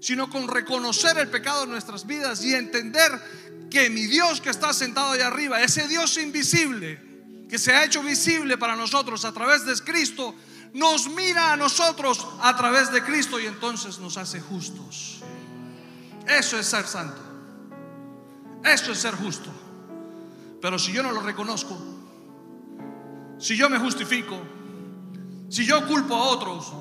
sino 0.00 0.28
con 0.28 0.48
reconocer 0.48 1.16
el 1.18 1.28
pecado 1.28 1.64
en 1.64 1.70
nuestras 1.70 2.06
vidas 2.06 2.44
y 2.44 2.54
entender 2.54 3.10
que 3.70 3.90
mi 3.90 4.06
Dios 4.06 4.40
que 4.40 4.50
está 4.50 4.72
sentado 4.72 5.12
allá 5.12 5.28
arriba, 5.28 5.62
ese 5.62 5.88
Dios 5.88 6.18
invisible, 6.18 7.00
que 7.48 7.58
se 7.58 7.72
ha 7.72 7.84
hecho 7.84 8.02
visible 8.02 8.58
para 8.58 8.76
nosotros 8.76 9.24
a 9.24 9.32
través 9.32 9.64
de 9.64 9.74
Cristo, 9.80 10.34
nos 10.74 11.08
mira 11.08 11.52
a 11.52 11.56
nosotros 11.56 12.26
a 12.40 12.56
través 12.56 12.90
de 12.92 13.02
Cristo 13.02 13.38
y 13.38 13.46
entonces 13.46 13.98
nos 13.98 14.16
hace 14.16 14.40
justos. 14.40 15.22
Eso 16.26 16.58
es 16.58 16.66
ser 16.66 16.86
santo. 16.86 17.20
Eso 18.64 18.92
es 18.92 18.98
ser 18.98 19.14
justo. 19.14 19.50
Pero 20.60 20.78
si 20.78 20.92
yo 20.92 21.02
no 21.02 21.12
lo 21.12 21.20
reconozco, 21.20 21.78
si 23.38 23.56
yo 23.56 23.68
me 23.68 23.78
justifico, 23.78 24.40
si 25.54 25.64
yo 25.64 25.86
culpo 25.86 26.16
a 26.16 26.24
otros, 26.24 26.72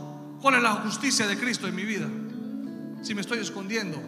¿cuál 0.41 0.55
es 0.55 0.63
la 0.63 0.71
justicia 0.71 1.27
de 1.27 1.37
Cristo 1.37 1.67
en 1.67 1.75
mi 1.75 1.83
vida? 1.85 2.07
Si 3.03 3.13
me 3.13 3.21
estoy 3.21 3.39
escondiendo 3.39 4.01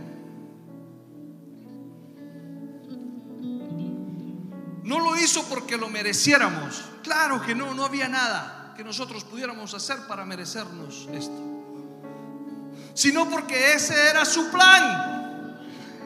No 4.86 5.00
lo 5.00 5.18
hizo 5.18 5.44
porque 5.46 5.78
lo 5.78 5.90
mereciéramos. 5.90 6.84
Claro 7.02 7.42
que 7.42 7.56
no, 7.56 7.74
no 7.74 7.86
había 7.86 8.08
nada 8.08 8.74
que 8.78 8.84
nosotros 8.84 9.24
pudiéramos 9.24 9.74
hacer 9.74 9.98
para 10.08 10.26
merecernos 10.26 11.10
esto. 11.12 11.34
Sino 12.94 13.28
porque 13.28 13.74
ese 13.74 14.10
era 14.10 14.24
su 14.26 14.52
plan. 14.52 15.60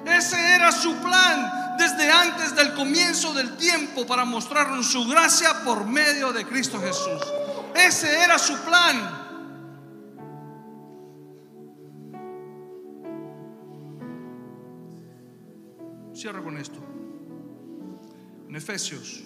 Ese 0.05 0.55
era 0.55 0.71
su 0.71 0.95
plan 0.95 1.75
desde 1.77 2.09
antes 2.09 2.55
del 2.55 2.73
comienzo 2.73 3.33
del 3.33 3.57
tiempo 3.57 4.07
para 4.07 4.23
mostrarnos 4.23 4.89
su 4.89 5.05
gracia 5.07 5.61
por 5.65 5.85
medio 5.85 6.31
de 6.31 6.45
Cristo 6.45 6.79
Jesús. 6.79 7.21
Ese 7.75 8.23
era 8.23 8.37
su 8.37 8.57
plan. 8.59 9.17
Cierro 16.13 16.43
con 16.43 16.57
esto 16.57 16.79
en 18.49 18.55
Efesios 18.55 19.23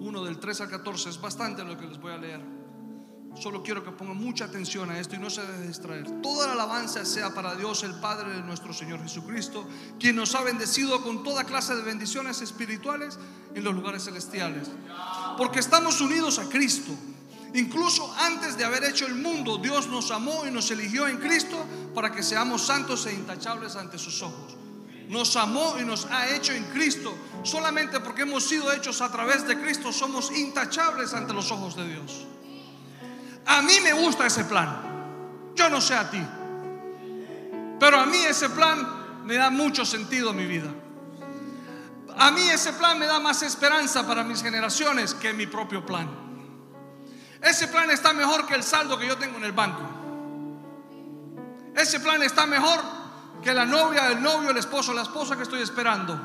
1 0.00 0.24
del 0.24 0.38
3 0.38 0.60
al 0.62 0.68
14, 0.68 1.10
es 1.10 1.20
bastante 1.20 1.64
lo 1.64 1.78
que 1.78 1.86
les 1.86 1.98
voy 1.98 2.12
a 2.12 2.18
leer. 2.18 2.61
Solo 3.34 3.62
quiero 3.62 3.82
que 3.82 3.90
pongan 3.90 4.16
mucha 4.16 4.44
atención 4.44 4.90
a 4.90 4.98
esto 4.98 5.16
y 5.16 5.18
no 5.18 5.30
se 5.30 5.40
dejen 5.42 5.66
distraer. 5.66 6.22
Toda 6.22 6.46
la 6.46 6.52
alabanza 6.52 7.04
sea 7.04 7.34
para 7.34 7.54
Dios, 7.54 7.82
el 7.82 7.94
Padre 7.94 8.30
de 8.34 8.42
nuestro 8.42 8.72
Señor 8.72 9.02
Jesucristo, 9.02 9.66
quien 9.98 10.16
nos 10.16 10.34
ha 10.34 10.42
bendecido 10.42 11.02
con 11.02 11.22
toda 11.24 11.44
clase 11.44 11.74
de 11.74 11.82
bendiciones 11.82 12.42
espirituales 12.42 13.18
en 13.54 13.64
los 13.64 13.74
lugares 13.74 14.04
celestiales. 14.04 14.68
Porque 15.38 15.60
estamos 15.60 16.00
unidos 16.00 16.38
a 16.38 16.48
Cristo. 16.48 16.92
Incluso 17.54 18.14
antes 18.18 18.56
de 18.56 18.64
haber 18.64 18.84
hecho 18.84 19.06
el 19.06 19.14
mundo, 19.14 19.58
Dios 19.58 19.88
nos 19.88 20.10
amó 20.10 20.46
y 20.46 20.50
nos 20.50 20.70
eligió 20.70 21.08
en 21.08 21.18
Cristo 21.18 21.56
para 21.94 22.12
que 22.12 22.22
seamos 22.22 22.62
santos 22.62 23.06
e 23.06 23.12
intachables 23.12 23.76
ante 23.76 23.98
sus 23.98 24.22
ojos 24.22 24.56
nos 25.12 25.36
amó 25.36 25.76
y 25.78 25.84
nos 25.84 26.06
ha 26.06 26.34
hecho 26.34 26.52
en 26.54 26.64
Cristo. 26.64 27.14
Solamente 27.42 28.00
porque 28.00 28.22
hemos 28.22 28.44
sido 28.44 28.72
hechos 28.72 29.02
a 29.02 29.12
través 29.12 29.46
de 29.46 29.60
Cristo 29.60 29.92
somos 29.92 30.32
intachables 30.32 31.12
ante 31.12 31.34
los 31.34 31.50
ojos 31.50 31.76
de 31.76 31.86
Dios. 31.86 32.26
A 33.46 33.62
mí 33.62 33.80
me 33.82 33.92
gusta 33.92 34.26
ese 34.26 34.44
plan. 34.44 35.52
Yo 35.54 35.68
no 35.68 35.80
sé 35.80 35.94
a 35.94 36.10
ti. 36.10 36.24
Pero 37.78 37.98
a 37.98 38.06
mí 38.06 38.18
ese 38.18 38.48
plan 38.50 39.24
me 39.24 39.34
da 39.34 39.50
mucho 39.50 39.84
sentido 39.84 40.30
en 40.30 40.36
mi 40.36 40.46
vida. 40.46 40.70
A 42.16 42.30
mí 42.30 42.48
ese 42.48 42.72
plan 42.74 42.98
me 42.98 43.06
da 43.06 43.18
más 43.18 43.42
esperanza 43.42 44.06
para 44.06 44.22
mis 44.22 44.42
generaciones 44.42 45.14
que 45.14 45.32
mi 45.32 45.46
propio 45.46 45.84
plan. 45.84 46.08
Ese 47.42 47.68
plan 47.68 47.90
está 47.90 48.12
mejor 48.12 48.46
que 48.46 48.54
el 48.54 48.62
saldo 48.62 48.98
que 48.98 49.06
yo 49.06 49.16
tengo 49.16 49.38
en 49.38 49.44
el 49.44 49.52
banco. 49.52 49.82
Ese 51.74 52.00
plan 52.00 52.22
está 52.22 52.46
mejor 52.46 52.80
que 53.42 53.52
la 53.52 53.64
novia, 53.64 54.12
el 54.12 54.22
novio, 54.22 54.50
el 54.50 54.58
esposo, 54.58 54.92
la 54.92 55.02
esposa 55.02 55.36
que 55.36 55.42
estoy 55.42 55.62
esperando. 55.62 56.20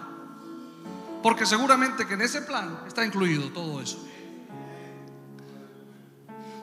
Porque 1.24 1.46
seguramente 1.46 2.06
que 2.06 2.14
en 2.14 2.22
ese 2.22 2.44
plan 2.44 2.82
está 2.86 3.04
incluido 3.04 3.50
todo 3.50 3.82
eso. 3.82 4.08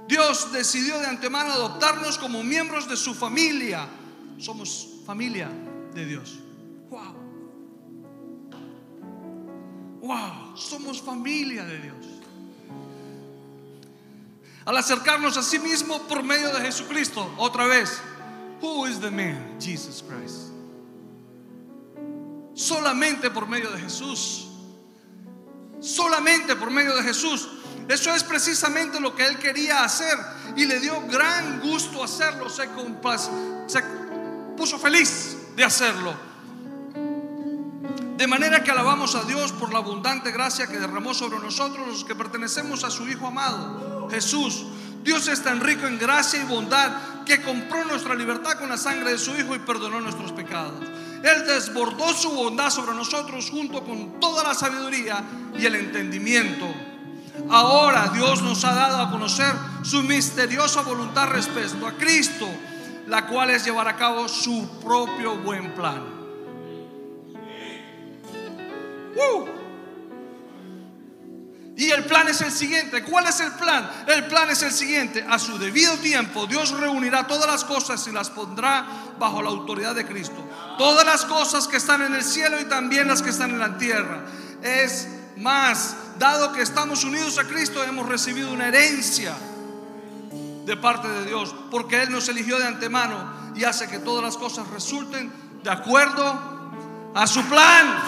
Dios 0.07 0.53
decidió 0.53 0.99
de 0.99 1.07
antemano 1.07 1.53
adoptarnos 1.53 2.19
como 2.19 2.43
miembros 2.43 2.89
de 2.89 2.97
su 2.97 3.15
familia. 3.15 3.89
Somos 4.39 4.89
familia 5.07 5.49
de 5.95 6.05
Dios. 6.05 6.39
Wow. 6.91 7.25
Wow, 10.01 10.57
somos 10.57 11.01
familia 11.01 11.65
de 11.65 11.79
Dios. 11.79 12.07
Al 14.67 14.77
acercarnos 14.77 15.37
a 15.37 15.43
sí 15.43 15.59
mismo 15.59 16.03
por 16.09 16.23
medio 16.23 16.53
de 16.53 16.61
Jesucristo, 16.61 17.35
otra 17.39 17.67
vez, 17.67 18.01
Who 18.61 18.87
is 18.87 18.99
the 18.99 19.11
man? 19.11 19.61
Jesus 19.61 20.03
Christ. 20.03 20.53
Solamente 22.55 23.31
por 23.31 23.47
medio 23.47 23.71
de 23.71 23.79
Jesús. 23.79 24.54
Solamente 25.81 26.57
por 26.57 26.71
medio 26.71 26.95
de 26.97 27.03
Jesús. 27.03 27.49
Eso 27.89 28.15
es 28.15 28.25
precisamente 28.25 28.99
lo 29.01 29.15
que 29.15 29.27
él 29.27 29.39
quería 29.39 29.85
hacer 29.85 30.17
y 30.57 30.65
le 30.65 30.81
dio 30.81 31.07
gran 31.09 31.61
gusto 31.61 32.03
hacerlo. 32.03 32.49
Se, 32.49 32.65
puso 34.57 34.79
feliz 34.79 35.37
de 35.57 35.65
hacerlo. 35.65 36.15
De 38.17 38.27
manera 38.27 38.63
que 38.63 38.71
alabamos 38.71 39.15
a 39.17 39.25
Dios 39.25 39.53
por 39.53 39.73
la 39.73 39.79
abundante 39.79 40.31
gracia 40.31 40.67
que 40.67 40.79
derramó 40.79 41.13
sobre 41.13 41.39
nosotros 41.41 41.87
los 41.87 42.05
que 42.05 42.15
pertenecemos 42.15 42.85
a 42.85 42.91
su 42.91 43.09
Hijo 43.09 43.27
amado, 43.27 44.09
Jesús 44.09 44.65
Dios 45.05 45.29
es 45.29 45.43
tan 45.43 45.61
rico 45.61 45.87
en 45.87 45.99
gracia 45.99 46.41
y 46.41 46.47
bondad 46.47 47.25
que 47.27 47.43
compró 47.43 47.85
nuestra 47.85 48.15
libertad 48.15 48.59
con 48.59 48.71
la 48.71 48.79
sangre 48.79 49.13
de 49.13 49.19
su 49.19 49.37
Hijo 49.37 49.55
y 49.55 49.59
perdonó 49.59 50.01
nuestros 50.01 50.33
pecados. 50.33 50.81
Él 51.25 51.47
desbordó 51.47 52.13
su 52.13 52.31
bondad 52.33 52.69
sobre 52.69 52.95
nosotros 52.95 53.49
junto 53.51 53.83
con 53.83 54.21
toda 54.21 54.45
la 54.45 54.53
sabiduría 54.53 55.25
y 55.57 55.65
el 55.65 55.75
entendimiento. 55.77 56.67
Ahora 57.49 58.11
Dios 58.13 58.43
nos 58.43 58.63
ha 58.67 58.75
dado 58.75 58.99
a 58.99 59.11
conocer 59.11 59.53
su 59.83 60.03
misteriosa 60.03 60.83
voluntad 60.83 61.29
respecto 61.29 61.87
a 61.87 61.93
Cristo, 61.93 62.47
la 63.07 63.27
cual 63.27 63.51
es 63.51 63.65
llevar 63.65 63.89
a 63.89 63.97
cabo 63.97 64.29
su 64.29 64.69
propio 64.85 65.39
buen 65.39 65.75
plan. 65.75 66.03
¡Uh! 69.17 69.64
Y 71.77 71.91
el 71.91 72.05
plan 72.05 72.29
es 72.29 72.41
el 72.41 72.53
siguiente. 72.53 73.03
¿Cuál 73.03 73.27
es 73.27 73.41
el 73.41 73.53
plan? 73.53 73.91
El 74.07 74.27
plan 74.27 74.49
es 74.51 74.63
el 74.63 74.73
siguiente. 74.73 75.25
A 75.29 75.39
su 75.39 75.59
debido 75.59 75.97
tiempo 75.99 76.47
Dios 76.47 76.71
reunirá 76.71 77.27
todas 77.27 77.49
las 77.51 77.65
cosas 77.65 78.07
y 78.07 78.13
las 78.13 78.31
pondrá 78.31 78.87
bajo 79.19 79.43
la 79.43 79.51
autoridad 79.51 79.95
de 79.95 80.07
Cristo. 80.07 80.37
Todas 80.79 81.05
las 81.05 81.25
cosas 81.25 81.67
que 81.67 81.79
están 81.79 82.03
en 82.03 82.15
el 82.15 82.23
cielo 82.23 82.61
y 82.61 82.65
también 82.67 83.09
las 83.09 83.23
que 83.23 83.31
están 83.31 83.51
en 83.51 83.59
la 83.59 83.77
tierra. 83.77 84.25
Es 84.63 85.09
más, 85.37 85.97
dado 86.19 86.53
que 86.53 86.63
estamos 86.63 87.03
unidos 87.03 87.39
a 87.39 87.45
Cristo, 87.45 87.83
hemos 87.83 88.09
recibido 88.09 88.53
una 88.53 88.69
herencia 88.69 89.35
de 90.65 90.77
parte 90.77 91.09
de 91.09 91.25
Dios. 91.25 91.55
Porque 91.73 92.03
Él 92.03 92.13
nos 92.13 92.29
eligió 92.29 92.57
de 92.59 92.67
antemano 92.67 93.53
y 93.57 93.65
hace 93.65 93.89
que 93.89 93.99
todas 93.99 94.23
las 94.23 94.37
cosas 94.37 94.69
resulten 94.69 95.33
de 95.65 95.71
acuerdo 95.71 97.11
a 97.15 97.27
su 97.27 97.43
plan. 97.47 97.99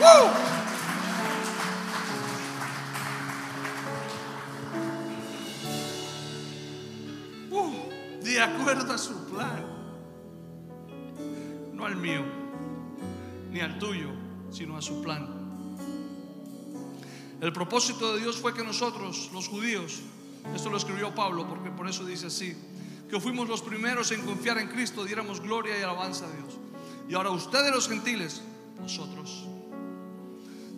¡Uh! 0.00 0.63
De 8.34 8.42
acuerdo 8.42 8.92
a 8.92 8.98
su 8.98 9.14
plan. 9.26 9.64
No 11.72 11.86
al 11.86 11.96
mío, 11.96 12.24
ni 13.50 13.60
al 13.60 13.78
tuyo, 13.78 14.08
sino 14.50 14.76
a 14.76 14.82
su 14.82 15.00
plan. 15.02 15.28
El 17.40 17.52
propósito 17.52 18.14
de 18.14 18.22
Dios 18.22 18.36
fue 18.36 18.52
que 18.52 18.64
nosotros, 18.64 19.30
los 19.32 19.48
judíos, 19.48 20.00
esto 20.54 20.68
lo 20.68 20.76
escribió 20.76 21.14
Pablo, 21.14 21.48
porque 21.48 21.70
por 21.70 21.88
eso 21.88 22.04
dice 22.04 22.26
así, 22.26 22.56
que 23.08 23.20
fuimos 23.20 23.48
los 23.48 23.62
primeros 23.62 24.10
en 24.10 24.22
confiar 24.22 24.58
en 24.58 24.68
Cristo, 24.68 25.04
diéramos 25.04 25.40
gloria 25.40 25.78
y 25.78 25.82
alabanza 25.82 26.26
a 26.26 26.30
Dios. 26.30 26.58
Y 27.08 27.14
ahora 27.14 27.30
ustedes 27.30 27.70
los 27.70 27.88
gentiles, 27.88 28.42
vosotros, 28.80 29.46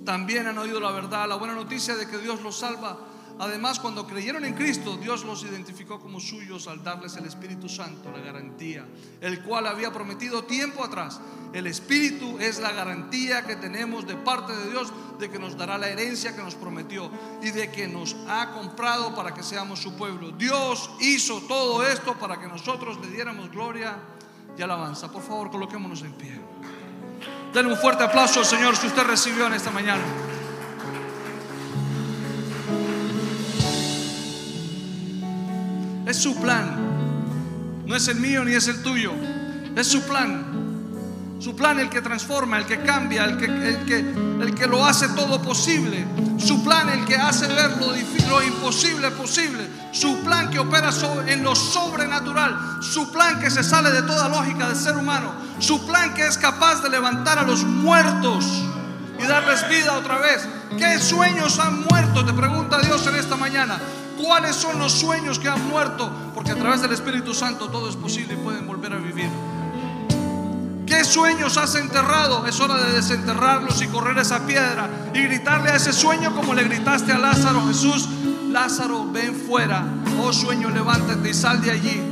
también 0.04 0.46
han 0.46 0.58
oído 0.58 0.78
la 0.78 0.90
verdad, 0.90 1.26
la 1.26 1.36
buena 1.36 1.54
noticia 1.54 1.96
de 1.96 2.06
que 2.06 2.18
Dios 2.18 2.42
los 2.42 2.58
salva. 2.58 2.98
Además, 3.38 3.78
cuando 3.78 4.06
creyeron 4.06 4.44
en 4.46 4.54
Cristo, 4.54 4.96
Dios 4.96 5.24
los 5.24 5.42
identificó 5.44 6.00
como 6.00 6.20
suyos 6.20 6.68
al 6.68 6.82
darles 6.82 7.16
el 7.16 7.26
Espíritu 7.26 7.68
Santo, 7.68 8.10
la 8.10 8.20
garantía, 8.20 8.86
el 9.20 9.42
cual 9.42 9.66
había 9.66 9.92
prometido 9.92 10.44
tiempo 10.44 10.82
atrás. 10.82 11.20
El 11.52 11.66
Espíritu 11.66 12.38
es 12.38 12.60
la 12.60 12.72
garantía 12.72 13.42
que 13.42 13.56
tenemos 13.56 14.06
de 14.06 14.16
parte 14.16 14.56
de 14.56 14.70
Dios 14.70 14.90
de 15.18 15.30
que 15.30 15.38
nos 15.38 15.56
dará 15.56 15.76
la 15.76 15.88
herencia 15.88 16.34
que 16.34 16.42
nos 16.42 16.54
prometió 16.54 17.10
y 17.42 17.50
de 17.50 17.70
que 17.70 17.86
nos 17.86 18.16
ha 18.28 18.52
comprado 18.52 19.14
para 19.14 19.34
que 19.34 19.42
seamos 19.42 19.80
su 19.80 19.94
pueblo. 19.96 20.30
Dios 20.30 20.90
hizo 21.00 21.40
todo 21.42 21.86
esto 21.86 22.14
para 22.14 22.40
que 22.40 22.48
nosotros 22.48 22.98
le 23.00 23.08
diéramos 23.08 23.50
gloria 23.50 23.98
y 24.56 24.62
alabanza. 24.62 25.12
Por 25.12 25.22
favor, 25.22 25.50
coloquémonos 25.50 26.02
en 26.02 26.12
pie. 26.14 26.40
Denle 27.52 27.72
un 27.72 27.78
fuerte 27.78 28.02
aplauso 28.02 28.40
al 28.40 28.46
Señor 28.46 28.76
si 28.76 28.86
usted 28.86 29.02
recibió 29.02 29.46
en 29.46 29.54
esta 29.54 29.70
mañana. 29.70 30.02
Es 36.06 36.18
su 36.18 36.36
plan. 36.40 37.84
No 37.84 37.96
es 37.96 38.06
el 38.06 38.20
mío 38.20 38.44
ni 38.44 38.52
es 38.52 38.68
el 38.68 38.80
tuyo. 38.82 39.12
Es 39.74 39.88
su 39.88 40.02
plan. 40.02 40.54
Su 41.40 41.54
plan 41.54 41.80
el 41.80 41.90
que 41.90 42.00
transforma, 42.00 42.58
el 42.58 42.64
que 42.64 42.80
cambia, 42.80 43.24
el 43.24 43.36
que, 43.36 43.44
el 43.44 43.84
que, 43.84 43.98
el 43.98 44.54
que 44.54 44.66
lo 44.68 44.86
hace 44.86 45.08
todo 45.08 45.42
posible. 45.42 46.06
Su 46.38 46.62
plan 46.62 46.88
el 46.90 47.04
que 47.04 47.16
hace 47.16 47.48
ver 47.48 47.72
lo, 47.78 47.88
lo 48.28 48.42
imposible 48.42 49.10
posible. 49.10 49.66
Su 49.92 50.18
plan 50.20 50.48
que 50.48 50.60
opera 50.60 50.90
en 51.26 51.42
lo 51.42 51.56
sobrenatural. 51.56 52.78
Su 52.82 53.10
plan 53.12 53.40
que 53.40 53.50
se 53.50 53.64
sale 53.64 53.90
de 53.90 54.02
toda 54.02 54.28
lógica 54.28 54.68
del 54.68 54.76
ser 54.76 54.96
humano. 54.96 55.32
Su 55.58 55.84
plan 55.86 56.14
que 56.14 56.24
es 56.24 56.38
capaz 56.38 56.82
de 56.82 56.88
levantar 56.88 57.40
a 57.40 57.42
los 57.42 57.64
muertos 57.64 58.46
y 59.18 59.26
darles 59.26 59.68
vida 59.68 59.98
otra 59.98 60.18
vez. 60.18 60.46
¿Qué 60.78 61.00
sueños 61.00 61.58
han 61.58 61.82
muerto? 61.82 62.24
Te 62.24 62.32
pregunta 62.32 62.78
Dios 62.80 63.04
en 63.08 63.16
esta 63.16 63.36
mañana. 63.36 63.80
¿Cuáles 64.22 64.56
son 64.56 64.78
los 64.78 64.92
sueños 64.92 65.38
que 65.38 65.48
han 65.48 65.68
muerto? 65.68 66.10
Porque 66.34 66.52
a 66.52 66.56
través 66.56 66.80
del 66.80 66.92
Espíritu 66.92 67.34
Santo 67.34 67.68
todo 67.68 67.88
es 67.88 67.96
posible 67.96 68.34
y 68.34 68.36
pueden 68.36 68.66
volver 68.66 68.92
a 68.92 68.96
vivir. 68.96 69.28
¿Qué 70.86 71.04
sueños 71.04 71.56
has 71.56 71.74
enterrado? 71.74 72.46
Es 72.46 72.60
hora 72.60 72.76
de 72.76 72.92
desenterrarlos 72.92 73.82
y 73.82 73.88
correr 73.88 74.16
esa 74.18 74.46
piedra 74.46 74.88
y 75.12 75.22
gritarle 75.22 75.70
a 75.70 75.76
ese 75.76 75.92
sueño 75.92 76.34
como 76.34 76.54
le 76.54 76.64
gritaste 76.64 77.12
a 77.12 77.18
Lázaro, 77.18 77.66
Jesús, 77.66 78.08
Lázaro, 78.50 79.04
ven 79.12 79.34
fuera. 79.34 79.84
Oh 80.20 80.32
sueño, 80.32 80.70
levántate 80.70 81.30
y 81.30 81.34
sal 81.34 81.60
de 81.60 81.72
allí. 81.72 82.02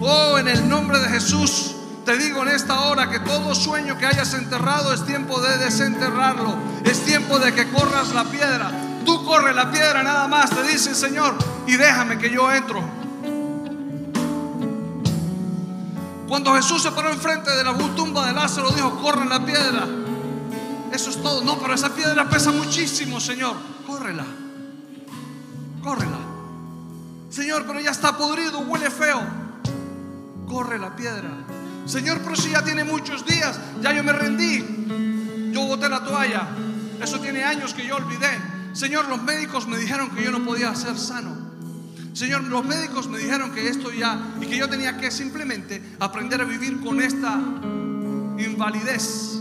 Oh, 0.00 0.36
en 0.36 0.48
el 0.48 0.68
nombre 0.68 0.98
de 0.98 1.08
Jesús, 1.08 1.74
te 2.04 2.18
digo 2.18 2.42
en 2.42 2.50
esta 2.50 2.82
hora 2.82 3.08
que 3.08 3.20
todo 3.20 3.54
sueño 3.54 3.96
que 3.96 4.04
hayas 4.04 4.34
enterrado 4.34 4.92
es 4.92 5.06
tiempo 5.06 5.40
de 5.40 5.56
desenterrarlo. 5.56 6.54
Es 6.84 7.02
tiempo 7.04 7.38
de 7.38 7.54
que 7.54 7.70
corras 7.70 8.12
la 8.12 8.24
piedra. 8.24 8.70
Tú 9.04 9.24
corre 9.24 9.52
la 9.52 9.70
piedra 9.70 10.02
nada 10.02 10.26
más, 10.28 10.50
te 10.50 10.62
dice 10.62 10.90
el 10.90 10.96
Señor, 10.96 11.34
y 11.66 11.76
déjame 11.76 12.18
que 12.18 12.30
yo 12.30 12.50
entro. 12.52 12.82
Cuando 16.28 16.54
Jesús 16.54 16.82
se 16.82 16.90
paró 16.90 17.10
enfrente 17.10 17.50
de 17.50 17.62
la 17.62 17.74
tumba 17.94 18.26
de 18.26 18.32
Lázaro, 18.32 18.70
dijo, 18.70 19.00
corre 19.00 19.24
la 19.26 19.44
piedra. 19.44 19.86
Eso 20.90 21.10
es 21.10 21.22
todo. 21.22 21.42
No, 21.42 21.58
pero 21.58 21.74
esa 21.74 21.90
piedra 21.90 22.28
pesa 22.28 22.50
muchísimo, 22.50 23.20
Señor. 23.20 23.54
Córrela. 23.86 24.24
Córrela. 25.82 26.18
Señor, 27.30 27.64
pero 27.66 27.80
ya 27.80 27.90
está 27.90 28.16
podrido, 28.16 28.60
huele 28.60 28.90
feo. 28.90 29.20
Corre 30.48 30.78
la 30.78 30.96
piedra. 30.96 31.30
Señor, 31.84 32.20
pero 32.22 32.36
si 32.36 32.50
ya 32.50 32.62
tiene 32.64 32.84
muchos 32.84 33.26
días, 33.26 33.58
ya 33.82 33.92
yo 33.92 34.02
me 34.02 34.12
rendí. 34.12 35.52
Yo 35.52 35.66
boté 35.66 35.88
la 35.88 36.02
toalla. 36.02 36.48
Eso 37.00 37.20
tiene 37.20 37.44
años 37.44 37.74
que 37.74 37.86
yo 37.86 37.96
olvidé. 37.96 38.53
Señor, 38.74 39.08
los 39.08 39.22
médicos 39.22 39.68
me 39.68 39.78
dijeron 39.78 40.10
que 40.10 40.24
yo 40.24 40.32
no 40.32 40.44
podía 40.44 40.74
ser 40.74 40.98
sano. 40.98 41.36
Señor, 42.12 42.44
los 42.44 42.64
médicos 42.64 43.08
me 43.08 43.18
dijeron 43.18 43.52
que 43.52 43.68
esto 43.68 43.92
ya 43.92 44.34
y 44.40 44.46
que 44.46 44.56
yo 44.56 44.68
tenía 44.68 44.98
que 44.98 45.10
simplemente 45.10 45.80
aprender 46.00 46.40
a 46.40 46.44
vivir 46.44 46.80
con 46.80 47.00
esta 47.00 47.40
invalidez. 48.38 49.33